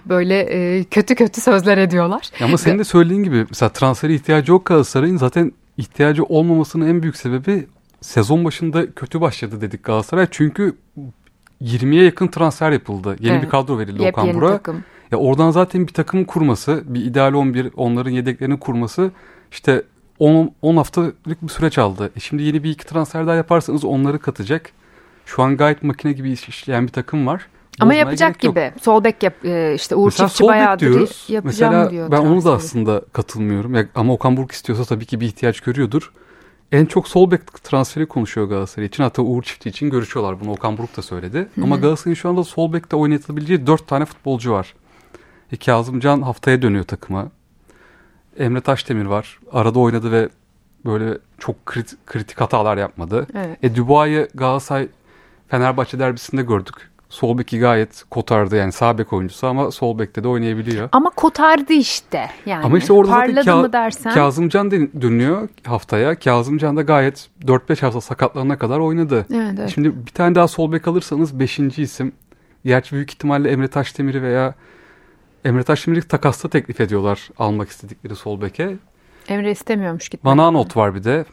Böyle 0.07 0.41
e, 0.41 0.85
kötü 0.85 1.15
kötü 1.15 1.41
sözler 1.41 1.79
ediyorlar. 1.79 2.31
Ama 2.41 2.59
senin 2.59 2.79
de 2.79 2.85
söylediğin 2.85 3.23
gibi 3.23 3.47
mesela 3.51 3.69
transferi 3.69 4.15
ihtiyacı 4.15 4.53
yok 4.53 4.65
Galatasaray'ın 4.65 5.17
zaten 5.17 5.53
ihtiyacı 5.77 6.25
olmamasının 6.25 6.89
en 6.89 7.03
büyük 7.03 7.17
sebebi 7.17 7.67
sezon 8.01 8.45
başında 8.45 8.93
kötü 8.95 9.21
başladı 9.21 9.61
dedik 9.61 9.85
Galatasaray. 9.85 10.27
Çünkü 10.31 10.77
20'ye 11.63 12.05
yakın 12.05 12.29
transfer 12.29 12.73
yapıldı. 12.73 13.17
Yeni 13.21 13.35
evet. 13.35 13.45
bir 13.45 13.49
kadro 13.49 13.79
verildi 13.79 14.03
Yep, 14.03 14.19
Okan 14.19 14.35
Buruk'a. 14.35 14.73
Ya 15.13 15.19
oradan 15.19 15.51
zaten 15.51 15.87
bir 15.87 15.93
takım 15.93 16.25
kurması, 16.25 16.83
bir 16.87 17.05
ideal 17.05 17.35
11, 17.35 17.71
onların 17.77 18.11
yedeklerini 18.11 18.59
kurması 18.59 19.11
işte 19.53 19.83
10, 20.19 20.53
10 20.63 20.77
haftalık 20.77 21.43
bir 21.43 21.49
süreç 21.49 21.79
aldı. 21.79 22.11
E 22.17 22.21
şimdi 22.21 22.43
yeni 22.43 22.65
bir 22.65 22.71
iki 22.71 22.87
transfer 22.87 23.27
daha 23.27 23.35
yaparsanız 23.35 23.85
onları 23.85 24.19
katacak. 24.19 24.73
Şu 25.27 25.43
an 25.43 25.57
gayet 25.57 25.83
makine 25.83 26.13
gibi 26.13 26.33
işleyen 26.33 26.87
bir 26.87 26.93
takım 26.93 27.27
var. 27.27 27.47
Ama 27.81 27.91
Bozmaya 27.91 27.99
yapacak 27.99 28.39
gibi. 28.39 28.61
Yok. 28.61 28.73
Sol 28.83 29.05
bek 29.05 29.23
yap, 29.23 29.35
e, 29.45 29.75
işte 29.75 29.95
Uğur 29.95 30.05
Mesela 30.05 30.29
Çiftçi 30.29 30.45
bayağıdır 30.45 30.81
diyoruz. 30.81 31.25
yapacağım 31.29 31.75
Mesela 31.75 31.91
diyor. 31.91 32.11
Ben 32.11 32.21
onu 32.21 32.45
da 32.45 32.53
aslında 32.53 33.03
katılmıyorum. 33.13 33.75
Ya, 33.75 33.87
ama 33.95 34.13
Okan 34.13 34.37
Buruk 34.37 34.53
istiyorsa 34.53 34.85
tabii 34.85 35.07
ki 35.07 35.21
bir 35.21 35.27
ihtiyaç 35.27 35.61
görüyordur. 35.61 36.13
En 36.73 36.87
çok 36.87 37.09
sol 37.09 37.31
bek 37.31 37.65
transferi 37.65 38.07
konuşuyor 38.07 38.49
Galatasaray 38.49 38.87
için. 38.87 39.03
Hatta 39.03 39.23
Uğur 39.23 39.43
Çiftçi 39.43 39.69
için 39.69 39.91
görüşüyorlar. 39.91 40.41
Bunu 40.41 40.53
Okan 40.53 40.79
Buruk 40.79 40.97
da 40.97 41.03
söyledi. 41.03 41.39
Hı-hı. 41.39 41.65
Ama 41.65 41.77
Galatasaray'ın 41.77 42.15
şu 42.15 42.29
anda 42.29 42.45
sol 42.45 42.73
bekte 42.73 42.97
oynatabileceği 42.97 43.67
dört 43.67 43.89
tane 43.89 44.05
futbolcu 44.05 44.53
var. 44.53 44.75
E, 45.53 45.57
Kazımcan 45.57 46.23
haftaya 46.23 46.63
dönüyor 46.63 46.85
takıma. 46.85 47.31
Emre 48.39 48.61
Taşdemir 48.61 49.05
var. 49.05 49.39
Arada 49.53 49.79
oynadı 49.79 50.13
ve 50.13 50.29
böyle 50.87 51.19
çok 51.39 51.67
kritik, 51.67 52.07
kritik 52.07 52.41
hatalar 52.41 52.77
yapmadı. 52.77 53.27
Evet. 53.35 53.59
E, 53.65 53.77
Dubois'ı 53.77 54.29
Galatasaray 54.35 54.89
Fenerbahçe 55.49 55.99
derbisinde 55.99 56.43
gördük. 56.43 56.75
Sol 57.09 57.39
beki 57.39 57.59
gayet 57.59 58.05
kotardı 58.11 58.57
yani 58.57 58.73
sağ 58.73 58.99
bek 58.99 59.13
oyuncusu 59.13 59.47
ama 59.47 59.71
sol 59.71 59.99
bekte 59.99 60.25
de 60.25 60.29
oynayabiliyor. 60.29 60.89
Ama 60.93 61.11
kotardı 61.11 61.73
işte 61.73 62.31
yani. 62.47 62.65
Ama 62.65 62.79
işte 62.79 62.93
orada 62.93 63.13
Parladı 63.13 63.35
zaten 63.35 63.59
mı 63.59 63.73
dersen? 63.73 64.15
Kazımcan 64.15 64.71
dönüyor 64.71 65.49
haftaya. 65.67 66.19
Kazımcan 66.19 66.77
da 66.77 66.83
gayet 66.83 67.29
4-5 67.45 67.81
hafta 67.81 68.01
sakatlanana 68.01 68.59
kadar 68.59 68.79
oynadı. 68.79 69.27
Evet, 69.35 69.55
evet. 69.59 69.71
Şimdi 69.75 70.07
bir 70.07 70.11
tane 70.11 70.35
daha 70.35 70.49
sol 70.49 70.73
bek 70.73 70.89
alırsanız 70.89 71.39
5. 71.39 71.59
isim. 71.59 72.13
Gerçi 72.65 72.93
büyük 72.93 73.11
ihtimalle 73.11 73.51
Emre 73.51 73.69
Taşdemir'i 73.69 74.23
veya 74.23 74.55
Emre 75.45 75.63
Taşdemir'i 75.63 76.03
takasta 76.03 76.49
teklif 76.49 76.81
ediyorlar 76.81 77.29
almak 77.39 77.69
istedikleri 77.69 78.17
sol 78.17 78.41
beke. 78.41 78.77
Emre 79.29 79.51
istemiyormuş 79.51 80.09
gitmek. 80.09 80.25
Van 80.25 80.39
Aanholt 80.39 80.77
var 80.77 80.95
bir 80.95 81.05
de. 81.05 81.25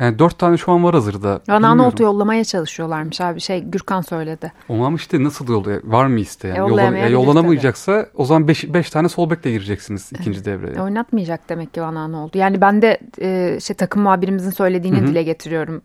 Yani 0.00 0.18
dört 0.18 0.38
tane 0.38 0.56
şu 0.56 0.72
an 0.72 0.84
var 0.84 0.94
hazırda. 0.94 1.40
Van 1.48 1.62
Aanholt'u 1.62 2.02
yollamaya 2.02 2.44
çalışıyorlarmış 2.44 3.20
abi. 3.20 3.40
Şey 3.40 3.60
Gürkan 3.60 4.00
söyledi. 4.00 4.52
Ama 4.68 4.92
işte 4.96 5.24
nasıl 5.24 5.48
yolluyor? 5.48 5.80
Var 5.84 6.06
mı 6.06 6.20
isteyen? 6.20 6.54
E, 6.54 6.58
Yollan 6.58 6.94
e, 6.94 7.08
yollanamayacaksa 7.08 7.92
tabii. 7.92 8.10
o 8.14 8.24
zaman 8.24 8.48
beş, 8.48 8.74
beş 8.74 8.90
tane 8.90 9.08
sol 9.08 9.30
bekle 9.30 9.50
gireceksiniz 9.50 10.12
ikinci 10.20 10.44
devreye. 10.44 10.76
E, 10.76 10.80
oynatmayacak 10.80 11.48
demek 11.48 11.74
ki 11.74 11.82
Van 11.82 11.94
Aanholt. 11.94 12.34
Yani 12.34 12.60
ben 12.60 12.82
de 12.82 12.98
e, 13.20 13.60
şey, 13.60 13.76
takım 13.76 14.02
muhabirimizin 14.02 14.50
söylediğini 14.50 14.98
Hı-hı. 14.98 15.06
dile 15.06 15.22
getiriyorum. 15.22 15.82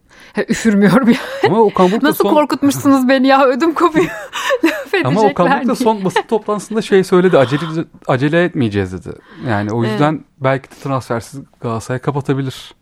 üfürmüyorum 0.50 1.10
ya. 1.10 1.18
Ama 1.48 1.60
Okan 1.60 1.92
Buruk 1.92 2.04
Nasıl 2.12 2.24
son... 2.24 2.34
korkutmuşsunuz 2.34 3.10
beni 3.10 3.28
ya 3.28 3.46
ödüm 3.46 3.74
kopuyor. 3.74 4.06
Ama 5.06 5.22
Okan 5.22 5.52
Buruk 5.52 5.68
da 5.68 5.76
son 5.76 6.06
basın 6.06 6.22
toplantısında 6.22 6.82
şey 6.82 7.04
söyledi. 7.04 7.38
Acele, 7.38 7.62
acele 8.08 8.44
etmeyeceğiz 8.44 8.94
dedi. 8.94 9.18
Yani 9.48 9.72
o 9.72 9.84
yüzden 9.84 10.14
evet. 10.14 10.24
belki 10.40 10.72
de 10.72 10.76
transfersiz 10.84 11.42
Galatasaray 11.62 12.00
kapatabilir. 12.00 12.81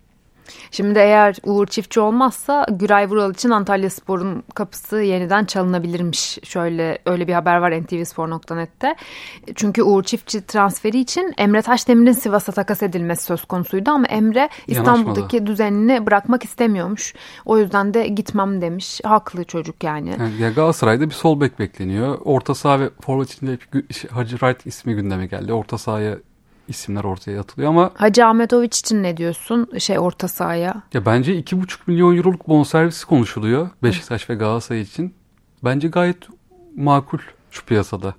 Şimdi 0.71 0.99
eğer 0.99 1.35
Uğur 1.43 1.67
Çiftçi 1.67 1.99
olmazsa 1.99 2.65
Güray 2.71 3.09
Vural 3.09 3.31
için 3.31 3.49
Antalya 3.49 3.89
Spor'un 3.89 4.43
kapısı 4.55 4.97
yeniden 4.97 5.45
çalınabilirmiş. 5.45 6.37
Şöyle 6.43 6.97
öyle 7.05 7.27
bir 7.27 7.33
haber 7.33 7.57
var 7.57 7.71
ntvspor.net'te. 7.81 8.95
Çünkü 9.55 9.83
Uğur 9.83 10.03
Çiftçi 10.03 10.45
transferi 10.45 10.99
için 10.99 11.33
Emre 11.37 11.61
Taşdemir'in 11.61 12.11
Sivas'a 12.11 12.51
takas 12.51 12.83
edilmesi 12.83 13.23
söz 13.23 13.45
konusuydu 13.45 13.91
ama 13.91 14.07
Emre 14.07 14.49
İstanbul'daki 14.67 15.35
Yanaşmadı. 15.35 15.45
düzenini 15.45 16.05
bırakmak 16.05 16.43
istemiyormuş. 16.43 17.13
O 17.45 17.57
yüzden 17.57 17.93
de 17.93 18.07
gitmem 18.07 18.61
demiş. 18.61 19.01
Haklı 19.03 19.43
çocuk 19.43 19.83
yani. 19.83 20.15
yani 20.19 20.41
ya 20.41 20.49
Galatasaray'da 20.49 21.05
bir 21.05 21.15
sol 21.15 21.41
bek 21.41 21.59
bekleniyor. 21.59 22.17
Orta 22.25 22.55
saha 22.55 22.79
ve 22.79 22.89
forvet 23.01 23.31
içinde 23.31 23.57
Hacı 24.11 24.37
Wright 24.37 24.65
ismi 24.65 24.95
gündeme 24.95 25.25
geldi. 25.25 25.53
Orta 25.53 25.77
sahaya 25.77 26.17
isimler 26.69 27.03
ortaya 27.03 27.41
atılıyor 27.41 27.69
ama... 27.69 27.91
Hacı 27.95 28.25
Ahmetoviç 28.25 28.79
için 28.79 29.03
ne 29.03 29.17
diyorsun 29.17 29.69
şey 29.79 29.99
orta 29.99 30.27
sahaya? 30.27 30.83
Ya 30.93 31.05
bence 31.05 31.39
2,5 31.39 31.77
milyon 31.87 32.17
euroluk 32.17 32.47
bonservisi 32.47 33.05
konuşuluyor 33.05 33.69
Beşiktaş 33.83 34.29
ve 34.29 34.35
Galatasaray 34.35 34.81
için. 34.81 35.13
Bence 35.63 35.87
gayet 35.87 36.17
makul 36.75 37.19
şu 37.51 37.65
piyasada. 37.65 38.13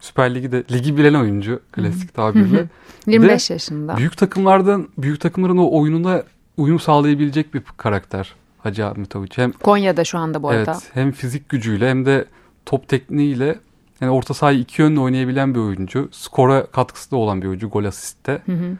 Süper 0.00 0.34
Ligi 0.34 0.52
de 0.52 0.64
ligi 0.70 0.96
bilen 0.96 1.14
oyuncu 1.14 1.60
klasik 1.72 2.14
tabirle. 2.14 2.68
25 3.06 3.50
de 3.50 3.54
yaşında. 3.54 3.96
Büyük 3.96 4.16
takımlardan 4.16 4.88
büyük 4.98 5.20
takımların 5.20 5.56
o 5.56 5.80
oyununa 5.80 6.22
uyum 6.56 6.80
sağlayabilecek 6.80 7.54
bir 7.54 7.62
karakter 7.76 8.34
Hacı 8.58 8.86
Ahmetoviç. 8.86 9.38
Hem 9.38 9.52
Konya'da 9.52 10.04
şu 10.04 10.18
anda 10.18 10.42
bu 10.42 10.48
arada. 10.48 10.72
Evet, 10.72 10.90
hem 10.94 11.12
fizik 11.12 11.48
gücüyle 11.48 11.90
hem 11.90 12.06
de 12.06 12.24
top 12.66 12.88
tekniğiyle 12.88 13.58
yani 14.02 14.12
orta 14.12 14.34
sahayı 14.34 14.58
iki 14.58 14.82
yönlü 14.82 15.00
oynayabilen 15.00 15.54
bir 15.54 15.60
oyuncu. 15.60 16.08
Skora 16.12 16.66
katkısı 16.66 17.10
da 17.10 17.16
olan 17.16 17.42
bir 17.42 17.46
oyuncu 17.46 17.68
gol 17.68 17.84
asiste. 17.84 18.42
Hı 18.46 18.52
hı. 18.52 18.76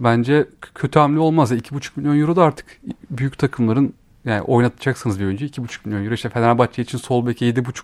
Bence 0.00 0.46
kötü 0.74 0.98
hamle 0.98 1.20
olmaz. 1.20 1.52
2,5 1.52 1.90
milyon 1.96 2.20
euro 2.20 2.36
da 2.36 2.44
artık 2.44 2.80
büyük 3.10 3.38
takımların 3.38 3.94
yani 4.24 4.42
oynatacaksınız 4.42 5.20
bir 5.20 5.24
oyuncu. 5.24 5.46
2,5 5.46 5.78
milyon 5.84 6.04
euro. 6.04 6.14
İşte 6.14 6.28
Fenerbahçe 6.28 6.82
için 6.82 6.98
sol 6.98 7.26
beke 7.26 7.50
7,5 7.50 7.82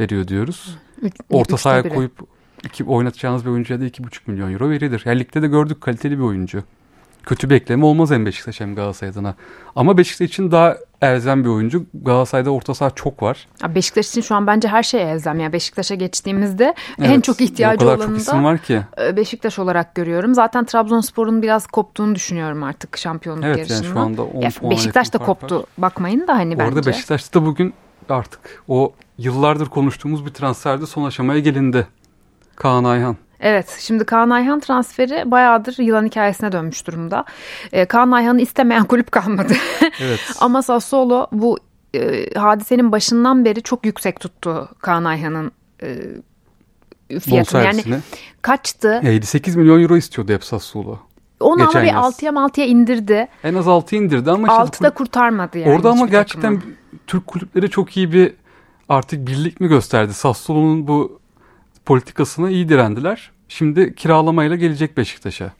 veriyor 0.00 0.28
diyoruz. 0.28 0.78
Üç, 1.02 1.14
orta 1.30 1.56
sahaya 1.56 1.88
koyup 1.88 2.12
iki, 2.64 2.84
oynatacağınız 2.84 3.44
bir 3.44 3.50
oyuncuya 3.50 3.80
da 3.80 3.84
2,5 3.84 4.18
milyon 4.26 4.52
euro 4.52 4.70
verilir. 4.70 5.02
Yani 5.04 5.18
ligde 5.20 5.42
de 5.42 5.46
gördük 5.46 5.80
kaliteli 5.80 6.18
bir 6.18 6.22
oyuncu 6.22 6.62
kötü 7.26 7.50
bekleme 7.50 7.84
olmaz 7.84 8.10
hem 8.10 8.26
Beşiktaş 8.26 8.60
hem 8.60 8.74
Galatasaray 8.74 9.10
adına. 9.10 9.34
Ama 9.76 9.98
Beşiktaş 9.98 10.28
için 10.28 10.50
daha 10.50 10.76
elzem 11.02 11.44
bir 11.44 11.48
oyuncu. 11.48 11.86
Galatasaray'da 11.94 12.50
orta 12.50 12.74
saha 12.74 12.90
çok 12.90 13.22
var. 13.22 13.48
Beşiktaş 13.68 14.08
için 14.08 14.20
şu 14.20 14.34
an 14.34 14.46
bence 14.46 14.68
her 14.68 14.82
şey 14.82 15.12
elzem. 15.12 15.40
Yani 15.40 15.52
Beşiktaş'a 15.52 15.94
geçtiğimizde 15.94 16.74
evet, 16.98 17.10
en 17.10 17.20
çok 17.20 17.40
ihtiyacı 17.40 17.86
olanı 17.86 18.16
isim 18.16 18.44
var 18.44 18.58
ki. 18.58 18.82
E, 19.00 19.16
Beşiktaş 19.16 19.58
olarak 19.58 19.94
görüyorum. 19.94 20.34
Zaten 20.34 20.64
Trabzonspor'un 20.64 21.42
biraz 21.42 21.66
koptuğunu 21.66 22.14
düşünüyorum 22.14 22.62
artık 22.62 22.96
şampiyonluk 22.96 23.44
evet, 23.44 23.58
yarışında. 23.58 23.78
Evet 23.78 23.86
yani 23.86 23.94
şu 23.94 24.00
anda 24.00 24.22
10 24.22 24.40
ya, 24.40 24.70
Beşiktaş 24.70 25.12
da 25.12 25.18
koptu. 25.18 25.56
Var. 25.56 25.64
Bakmayın 25.78 26.26
da 26.26 26.36
hani 26.36 26.58
bence. 26.58 26.74
Orada 26.74 26.86
Beşiktaş'ta 26.86 27.40
da 27.40 27.46
bugün 27.46 27.74
artık 28.08 28.40
o 28.68 28.92
yıllardır 29.18 29.66
konuştuğumuz 29.66 30.26
bir 30.26 30.30
transferde 30.30 30.86
son 30.86 31.04
aşamaya 31.04 31.40
gelindi. 31.40 31.86
Kaan 32.56 32.84
Ayhan. 32.84 33.16
Evet 33.44 33.76
şimdi 33.80 34.04
Kaan 34.04 34.30
Ayhan 34.30 34.60
transferi 34.60 35.30
bayağıdır 35.30 35.78
yılan 35.78 36.06
hikayesine 36.06 36.52
dönmüş 36.52 36.86
durumda. 36.86 37.24
Ee, 37.72 37.84
Kaan 37.84 38.10
Ayhan'ı 38.10 38.40
istemeyen 38.40 38.84
kulüp 38.88 39.12
kalmadı. 39.12 39.52
Evet. 40.00 40.20
Ama 40.40 40.62
Sassuolo 40.62 41.26
bu 41.32 41.58
e, 41.94 42.30
hadisenin 42.34 42.92
başından 42.92 43.44
beri 43.44 43.62
çok 43.62 43.86
yüksek 43.86 44.20
tuttu 44.20 44.68
Kaan 44.78 45.04
Ayhan'ın 45.04 45.52
e, 45.82 47.20
fiyatını. 47.20 47.64
Yani 47.64 47.82
kaçtı? 48.42 49.00
58 49.04 49.56
milyon 49.56 49.82
euro 49.82 49.96
istiyordu 49.96 50.32
hep 50.32 50.44
Sassuolo. 50.44 50.98
Onu 51.40 51.66
Geçen 51.66 51.80
ama 51.80 51.88
bir 51.88 51.94
6'ya 51.94 52.32
6'ya 52.32 52.66
indirdi. 52.66 53.28
En 53.44 53.54
az 53.54 53.68
6 53.68 53.96
indirdi 53.96 54.30
ama 54.30 54.48
6'da 54.48 54.64
işte 54.64 54.78
kulüp... 54.78 54.94
kurtarmadı 54.94 55.58
yani. 55.58 55.74
Orada 55.74 55.90
ama 55.90 56.06
gerçekten 56.06 56.54
takımı. 56.54 56.74
Türk 57.06 57.26
kulüpleri 57.26 57.70
çok 57.70 57.96
iyi 57.96 58.12
bir 58.12 58.34
artık 58.88 59.26
birlik 59.26 59.60
mi 59.60 59.68
gösterdi? 59.68 60.14
Sassuolo'nun 60.14 60.88
bu 60.88 61.20
politikasına 61.86 62.50
iyi 62.50 62.68
direndiler. 62.68 63.33
Şimdi 63.54 63.94
kiralamayla 63.94 64.56
gelecek 64.56 64.96
Beşiktaş'a. 64.96 65.52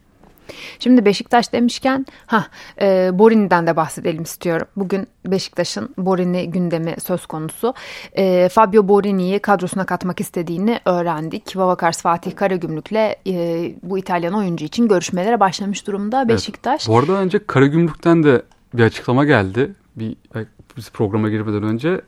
Şimdi 0.78 1.04
Beşiktaş 1.04 1.52
demişken 1.52 2.06
ha 2.26 2.46
e, 2.80 3.10
Borini'den 3.12 3.66
de 3.66 3.76
bahsedelim 3.76 4.22
istiyorum. 4.22 4.66
Bugün 4.76 5.06
Beşiktaş'ın 5.26 5.94
Borini 5.98 6.50
gündemi 6.50 6.94
söz 7.00 7.26
konusu. 7.26 7.74
E, 8.12 8.48
Fabio 8.48 8.88
Borini'yi 8.88 9.38
kadrosuna 9.38 9.86
katmak 9.86 10.20
istediğini 10.20 10.80
öğrendik. 10.84 11.56
Vavakars 11.56 12.02
Fatih 12.02 12.36
Karagümrük'le 12.36 13.16
e, 13.26 13.74
bu 13.82 13.98
İtalyan 13.98 14.34
oyuncu 14.34 14.64
için 14.64 14.88
görüşmelere 14.88 15.40
başlamış 15.40 15.86
durumda 15.86 16.28
Beşiktaş. 16.28 16.80
Evet. 16.80 16.88
Bu 16.88 16.98
arada 16.98 17.12
önce 17.12 17.46
Karagümrük'ten 17.46 18.22
de 18.22 18.42
bir 18.74 18.82
açıklama 18.82 19.24
geldi. 19.24 19.74
Bir 19.96 20.16
biz 20.76 20.90
programa 20.90 21.30
girmeden 21.30 21.62
önce 21.62 22.00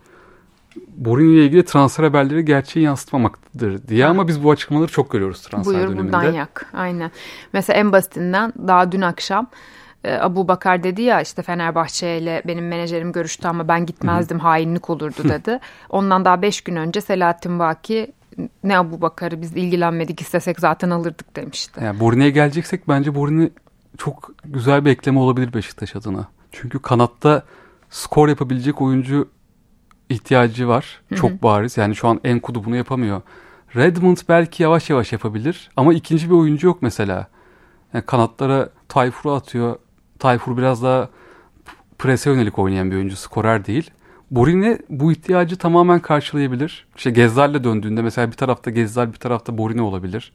Mourinho 1.05 1.33
ile 1.33 1.45
ilgili 1.45 1.65
transfer 1.65 2.05
haberleri 2.05 2.45
gerçeği 2.45 2.85
yansıtmamaktadır 2.85 3.89
diye 3.89 4.07
ama 4.07 4.29
biz 4.29 4.45
bu 4.45 4.51
açıklamaları 4.51 4.91
çok 4.91 5.11
görüyoruz 5.11 5.43
transfer 5.43 5.75
Buyur 5.75 5.89
döneminde. 5.89 6.13
buradan 6.13 6.33
yak. 6.33 6.67
Aynen. 6.75 7.11
Mesela 7.53 7.79
en 7.79 7.93
basitinden 7.93 8.53
daha 8.59 8.93
dün 8.93 9.01
akşam 9.01 9.47
e, 10.05 10.15
Abu 10.15 10.49
Bakar 10.49 10.83
dedi 10.83 11.03
ya 11.03 11.21
işte 11.21 11.43
Fenerbahçe 11.43 12.19
ile 12.19 12.43
benim 12.47 12.69
menajerim 12.69 13.13
görüştü 13.13 13.49
ama 13.49 13.69
ben 13.69 13.87
gitmezdim 13.87 14.39
hainlik 14.39 14.91
olurdu 14.91 15.29
dedi. 15.29 15.61
Ondan 15.91 16.25
daha 16.25 16.43
beş 16.43 16.61
gün 16.61 16.77
önce 16.77 17.01
Selahattin 17.01 17.59
Baki 17.59 18.13
ne 18.65 18.79
Abu 18.79 19.01
Bakar'ı 19.01 19.43
biz 19.43 19.57
ilgilenmedik 19.57 20.21
istesek 20.21 20.61
zaten 20.61 20.91
alırdık 20.91 21.37
demişti. 21.37 21.81
Yani 21.85 21.99
Mourinho'ya 21.99 22.31
geleceksek 22.31 22.89
bence 22.89 23.11
Mourinho 23.11 23.49
çok 23.99 24.31
güzel 24.45 24.85
bir 24.85 24.91
ekleme 24.91 25.19
olabilir 25.19 25.55
Beşiktaş 25.55 25.97
adına. 25.97 26.29
Çünkü 26.53 26.79
kanatta 26.79 27.43
skor 27.91 28.29
yapabilecek 28.29 28.83
oyuncu 28.83 29.29
ihtiyacı 30.11 30.69
var. 30.69 31.01
Çok 31.15 31.43
bariz. 31.43 31.77
Yani 31.77 31.97
şu 31.97 32.09
an 32.09 32.21
Enkudu 32.25 32.65
bunu 32.65 32.77
yapamıyor. 32.77 33.23
Redmond 33.77 34.17
belki 34.29 34.63
yavaş 34.63 34.91
yavaş 34.91 35.13
yapabilir 35.13 35.71
ama 35.77 35.95
ikinci 35.95 36.31
bir 36.31 36.35
oyuncu 36.35 36.67
yok 36.67 36.83
mesela. 36.83 37.27
Yani 37.95 38.07
kanatlara 38.07 38.69
Tayfur'u 38.89 39.33
atıyor. 39.33 39.77
Tayfur 40.19 40.57
biraz 40.57 40.83
daha 40.83 41.09
prese 41.99 42.31
yönelik 42.31 42.59
oynayan 42.59 42.91
bir 42.91 42.97
oyuncu. 42.97 43.17
Skorer 43.17 43.67
değil. 43.67 43.91
Borini 44.31 44.79
bu 44.89 45.13
ihtiyacı 45.13 45.57
tamamen 45.57 46.01
karşılayabilir. 46.01 46.87
İşte 46.97 47.11
Gezzal'le 47.11 47.65
döndüğünde 47.65 48.03
mesela 48.03 48.29
bir 48.29 48.37
tarafta 48.37 48.71
Gezzal 48.71 49.13
bir 49.13 49.19
tarafta 49.19 49.59
Borini 49.59 49.83
olabilir. 49.83 50.33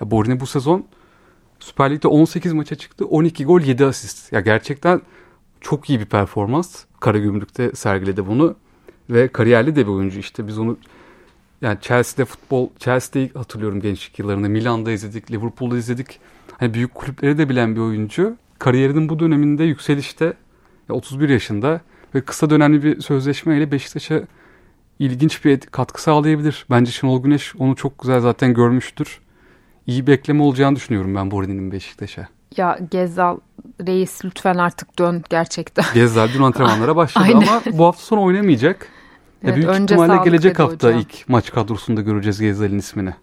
Ya 0.00 0.10
Borini 0.10 0.40
bu 0.40 0.46
sezon 0.46 0.86
Süper 1.60 1.90
Lig'de 1.90 2.08
18 2.08 2.52
maça 2.52 2.74
çıktı. 2.74 3.06
12 3.06 3.44
gol 3.44 3.60
7 3.60 3.84
asist. 3.84 4.32
Ya 4.32 4.40
gerçekten 4.40 5.00
çok 5.60 5.90
iyi 5.90 6.00
bir 6.00 6.04
performans. 6.04 6.84
Karagümrük'te 7.00 7.72
sergiledi 7.74 8.26
bunu. 8.26 8.56
Ve 9.10 9.28
kariyerli 9.28 9.76
de 9.76 9.86
bir 9.86 9.90
oyuncu 9.90 10.18
işte. 10.18 10.46
Biz 10.46 10.58
onu 10.58 10.76
yani 11.62 11.78
Chelsea'de 11.80 12.24
futbol, 12.24 12.68
Chelsea'de 12.78 13.38
hatırlıyorum 13.38 13.80
gençlik 13.80 14.18
yıllarında. 14.18 14.48
Milan'da 14.48 14.92
izledik, 14.92 15.30
Liverpool'da 15.30 15.78
izledik. 15.78 16.20
Hani 16.58 16.74
büyük 16.74 16.94
kulüpleri 16.94 17.38
de 17.38 17.48
bilen 17.48 17.76
bir 17.76 17.80
oyuncu. 17.80 18.36
Kariyerinin 18.58 19.08
bu 19.08 19.18
döneminde 19.18 19.64
yükselişte 19.64 20.24
ya 20.88 20.94
31 20.94 21.28
yaşında 21.28 21.80
ve 22.14 22.20
kısa 22.20 22.50
dönemli 22.50 22.82
bir 22.82 23.00
sözleşmeyle 23.00 23.72
Beşiktaş'a 23.72 24.22
ilginç 24.98 25.44
bir 25.44 25.60
katkı 25.60 26.02
sağlayabilir. 26.02 26.66
Bence 26.70 26.92
Şenol 26.92 27.22
Güneş 27.22 27.56
onu 27.56 27.76
çok 27.76 27.98
güzel 27.98 28.20
zaten 28.20 28.54
görmüştür. 28.54 29.20
İyi 29.86 30.06
bir 30.06 30.12
ekleme 30.12 30.42
olacağını 30.42 30.76
düşünüyorum 30.76 31.14
ben 31.14 31.30
Borini'nin 31.30 31.72
Beşiktaş'a. 31.72 32.28
Ya 32.56 32.78
Gezzal 32.90 33.38
reis 33.86 34.24
lütfen 34.24 34.54
artık 34.54 34.98
dön 34.98 35.24
gerçekten. 35.30 35.84
Gezzal 35.94 36.28
dün 36.34 36.42
antrenmanlara 36.42 36.96
başladı 36.96 37.28
ama 37.34 37.62
bu 37.72 37.84
hafta 37.84 38.02
sonu 38.02 38.22
oynamayacak. 38.22 38.88
Evet, 39.44 39.56
büyük 39.56 39.68
önce 39.68 39.94
ihtimalle 39.94 40.24
gelecek 40.24 40.58
hafta 40.58 40.88
hocam. 40.88 41.00
ilk 41.00 41.28
maç 41.28 41.50
kadrosunda 41.50 42.00
göreceğiz 42.00 42.40
Gezzal'in 42.40 42.78
ismini. 42.78 43.14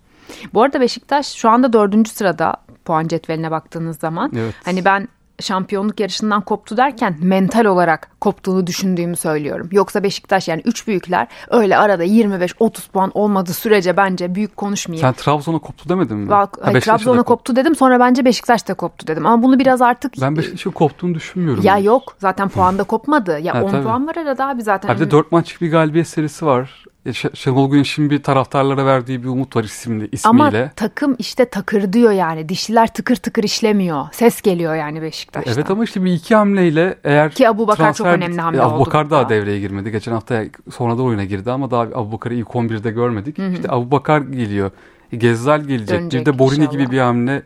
Bu 0.54 0.62
arada 0.62 0.82
Beşiktaş 0.82 1.28
şu 1.28 1.50
anda 1.50 1.74
dördüncü 1.74 2.12
sırada 2.12 2.56
puan 2.86 3.08
cetveline 3.08 3.52
baktığınız 3.52 4.00
zaman. 4.00 4.32
Evet. 4.36 4.56
Hani 4.66 4.86
ben 4.86 5.08
şampiyonluk 5.42 6.00
yarışından 6.00 6.42
koptu 6.42 6.78
derken 6.78 7.16
mental 7.22 7.66
olarak 7.66 8.12
koptuğunu 8.22 8.68
düşündüğümü 8.68 9.16
söylüyorum. 9.16 9.70
Yoksa 9.72 10.04
Beşiktaş 10.04 10.48
yani 10.48 10.62
üç 10.66 10.88
büyükler 10.88 11.28
öyle 11.50 11.78
arada 11.78 12.06
25-30 12.06 12.92
puan 12.94 13.12
olmadığı 13.14 13.54
sürece 13.54 13.98
bence 13.98 14.36
büyük 14.36 14.58
konuşmayayım. 14.58 15.08
Sen 15.08 15.14
Trabzon'a 15.14 15.60
koptu 15.60 15.90
demedin 15.90 16.18
mi? 16.18 16.30
Bak, 16.30 16.58
Ha, 16.58 16.62
hayır, 16.66 16.76
Beşiktaş'a 16.76 16.98
Trabzon'a 16.98 17.24
koptu 17.24 17.56
dedim 17.56 17.76
sonra 17.76 18.00
bence 18.00 18.26
Beşiktaş 18.26 18.68
da 18.68 18.74
koptu 18.74 19.08
dedim. 19.08 19.26
Ama 19.26 19.44
bunu 19.44 19.60
biraz 19.60 19.82
artık 19.82 20.14
Ben 20.22 20.36
Beşiktaş'ın 20.38 20.72
koptuğunu 20.72 21.16
düşünmüyorum. 21.16 21.64
ya 21.64 21.78
yok 21.78 22.16
zaten 22.20 22.50
puanda 22.50 22.84
kopmadı. 22.84 23.40
Ya 23.40 23.56
Ha, 23.56 23.64
10 23.64 23.70
tabii. 23.72 23.84
puan 23.84 24.08
var 24.08 24.16
arada 24.16 24.48
abi 24.48 24.62
zaten. 24.62 24.90
Ha, 24.90 24.96
bir 24.96 25.00
de 25.00 25.12
4 25.12 25.32
maçlık 25.32 25.62
bir 25.62 25.72
galibiyet 25.72 26.08
serisi 26.08 26.46
var. 26.46 26.86
Ş- 27.14 27.30
Şenol 27.34 27.72
Güneş'in 27.72 28.10
bir 28.10 28.24
taraftarlara 28.24 28.86
verdiği 28.86 29.24
bir 29.24 29.28
umut 29.28 29.56
var 29.56 29.64
isimli, 29.64 30.10
Ama 30.24 30.48
ismiyle. 30.48 30.72
takım 30.76 31.16
işte 31.20 31.46
takır 31.46 31.94
diyor 31.94 32.12
yani. 32.12 32.50
Dişliler 32.50 32.94
tıkır 32.94 33.16
tıkır 33.16 33.44
işlemiyor. 33.44 34.06
Ses 34.12 34.42
geliyor 34.42 34.76
yani 34.76 35.02
Beşiktaş'tan. 35.02 35.54
Evet 35.54 35.72
ama 35.72 35.84
işte 35.84 36.04
bir 36.04 36.14
iki 36.14 36.36
hamleyle 36.36 36.96
eğer 37.04 37.32
Ki 37.32 37.50
Abubakar 37.50 37.94
çok 37.94 38.08
transfer- 38.08 38.14
önemli 38.18 38.42
hamle 38.42 38.58
Ya 38.58 38.68
oldu 38.68 38.74
Abubakar 38.76 39.10
daha 39.10 39.22
burada. 39.24 39.36
devreye 39.36 39.60
girmedi. 39.60 39.92
Geçen 39.92 40.12
hafta 40.12 40.44
sonradan 40.72 41.06
oyuna 41.06 41.24
girdi 41.24 41.52
ama 41.52 41.72
daha 41.72 41.82
Abubakar'ı 41.82 42.34
ilk 42.34 42.48
11'de 42.56 42.92
görmedik. 42.92 43.40
İşte 43.40 43.72
Abubakar 43.72 44.22
geliyor. 44.22 44.72
Gezzal 45.18 45.62
gelecek. 45.62 46.00
Dönecek 46.00 46.22
bir 46.22 46.34
de 46.34 46.40
Borini 46.40 46.60
inşallah. 46.60 46.72
gibi 46.72 46.92
bir 46.92 47.00
hamle. 47.00 47.44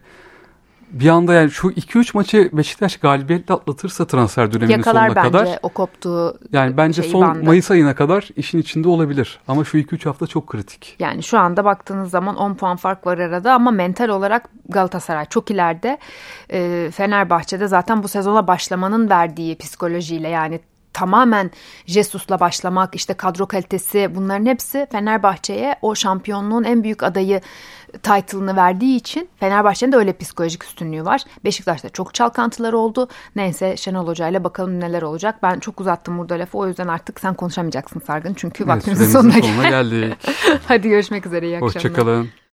Bir 0.92 1.10
anda 1.10 1.34
yani 1.34 1.52
şu 1.52 1.68
2-3 1.68 2.12
maçı 2.14 2.50
Beşiktaş 2.54 2.98
galibiyetle 2.98 3.54
atlatırsa 3.54 4.08
transfer 4.08 4.54
döneminin 4.54 4.78
Yakalar 4.78 5.10
sonuna 5.10 5.24
bence 5.24 5.38
kadar. 5.38 5.60
o 5.64 5.70
koptuğu 5.70 6.38
Yani 6.52 6.78
bence 6.78 7.04
son 7.04 7.22
bandı. 7.22 7.44
Mayıs 7.44 7.72
ayına 7.72 7.96
kadar 7.96 8.30
işin 8.36 8.58
içinde 8.58 8.90
olabilir. 8.90 9.40
Ama 9.48 9.64
şu 9.64 9.78
2-3 9.78 10.06
hafta 10.06 10.28
çok 10.28 10.48
kritik. 10.48 10.96
Yani 11.00 11.24
şu 11.24 11.40
anda 11.40 11.66
baktığınız 11.66 12.10
zaman 12.10 12.36
10 12.36 12.54
puan 12.54 12.78
fark 12.78 13.08
var 13.08 13.18
arada 13.18 13.54
ama 13.54 13.72
mental 13.72 14.10
olarak 14.10 14.50
Galatasaray 14.70 15.26
çok 15.26 15.52
ileride. 15.52 15.98
Ee, 16.52 16.92
Fenerbahçe'de 16.94 17.68
zaten 17.68 18.04
bu 18.04 18.08
sezona 18.08 18.48
başlamanın 18.48 19.10
verdiği 19.10 19.58
psikolojiyle 19.58 20.30
yani 20.30 20.60
tamamen 20.96 21.52
Jesus'la 21.86 22.40
başlamak 22.40 22.96
işte 22.96 23.14
kadro 23.14 23.46
kalitesi 23.46 24.16
bunların 24.16 24.46
hepsi 24.46 24.88
Fenerbahçe'ye 24.92 25.76
o 25.82 25.96
şampiyonluğun 25.96 26.64
en 26.64 26.84
büyük 26.84 27.04
adayı 27.04 27.42
title'ını 28.04 28.56
verdiği 28.56 28.96
için 28.96 29.30
Fenerbahçe'nin 29.40 29.92
de 29.92 29.96
öyle 29.96 30.18
psikolojik 30.18 30.64
üstünlüğü 30.64 31.06
var. 31.06 31.22
Beşiktaş'ta 31.46 31.90
çok 31.90 32.14
çalkantıları 32.14 32.78
oldu. 32.78 33.08
Neyse 33.36 33.78
Şenol 33.78 34.08
Hoca 34.08 34.28
ile 34.28 34.44
bakalım 34.44 34.80
neler 34.80 35.02
olacak. 35.02 35.36
Ben 35.44 35.60
çok 35.60 35.82
uzattım 35.82 36.18
burada 36.18 36.34
lafı 36.36 36.58
o 36.58 36.68
yüzden 36.68 36.88
artık 36.88 37.20
sen 37.20 37.34
konuşamayacaksın 37.34 38.00
Sargın 38.00 38.34
çünkü 38.34 38.64
Evet, 38.64 38.76
vaktimizin 38.76 39.06
sonuna 39.06 39.34
sonuna 39.34 39.70
geldik. 39.70 40.18
Hadi 40.68 40.90
görüşmek 40.90 41.26
üzere 41.26 41.46
iyi 41.46 41.56
akşamlar. 41.56 41.76
Hoşçakalın. 41.76 42.30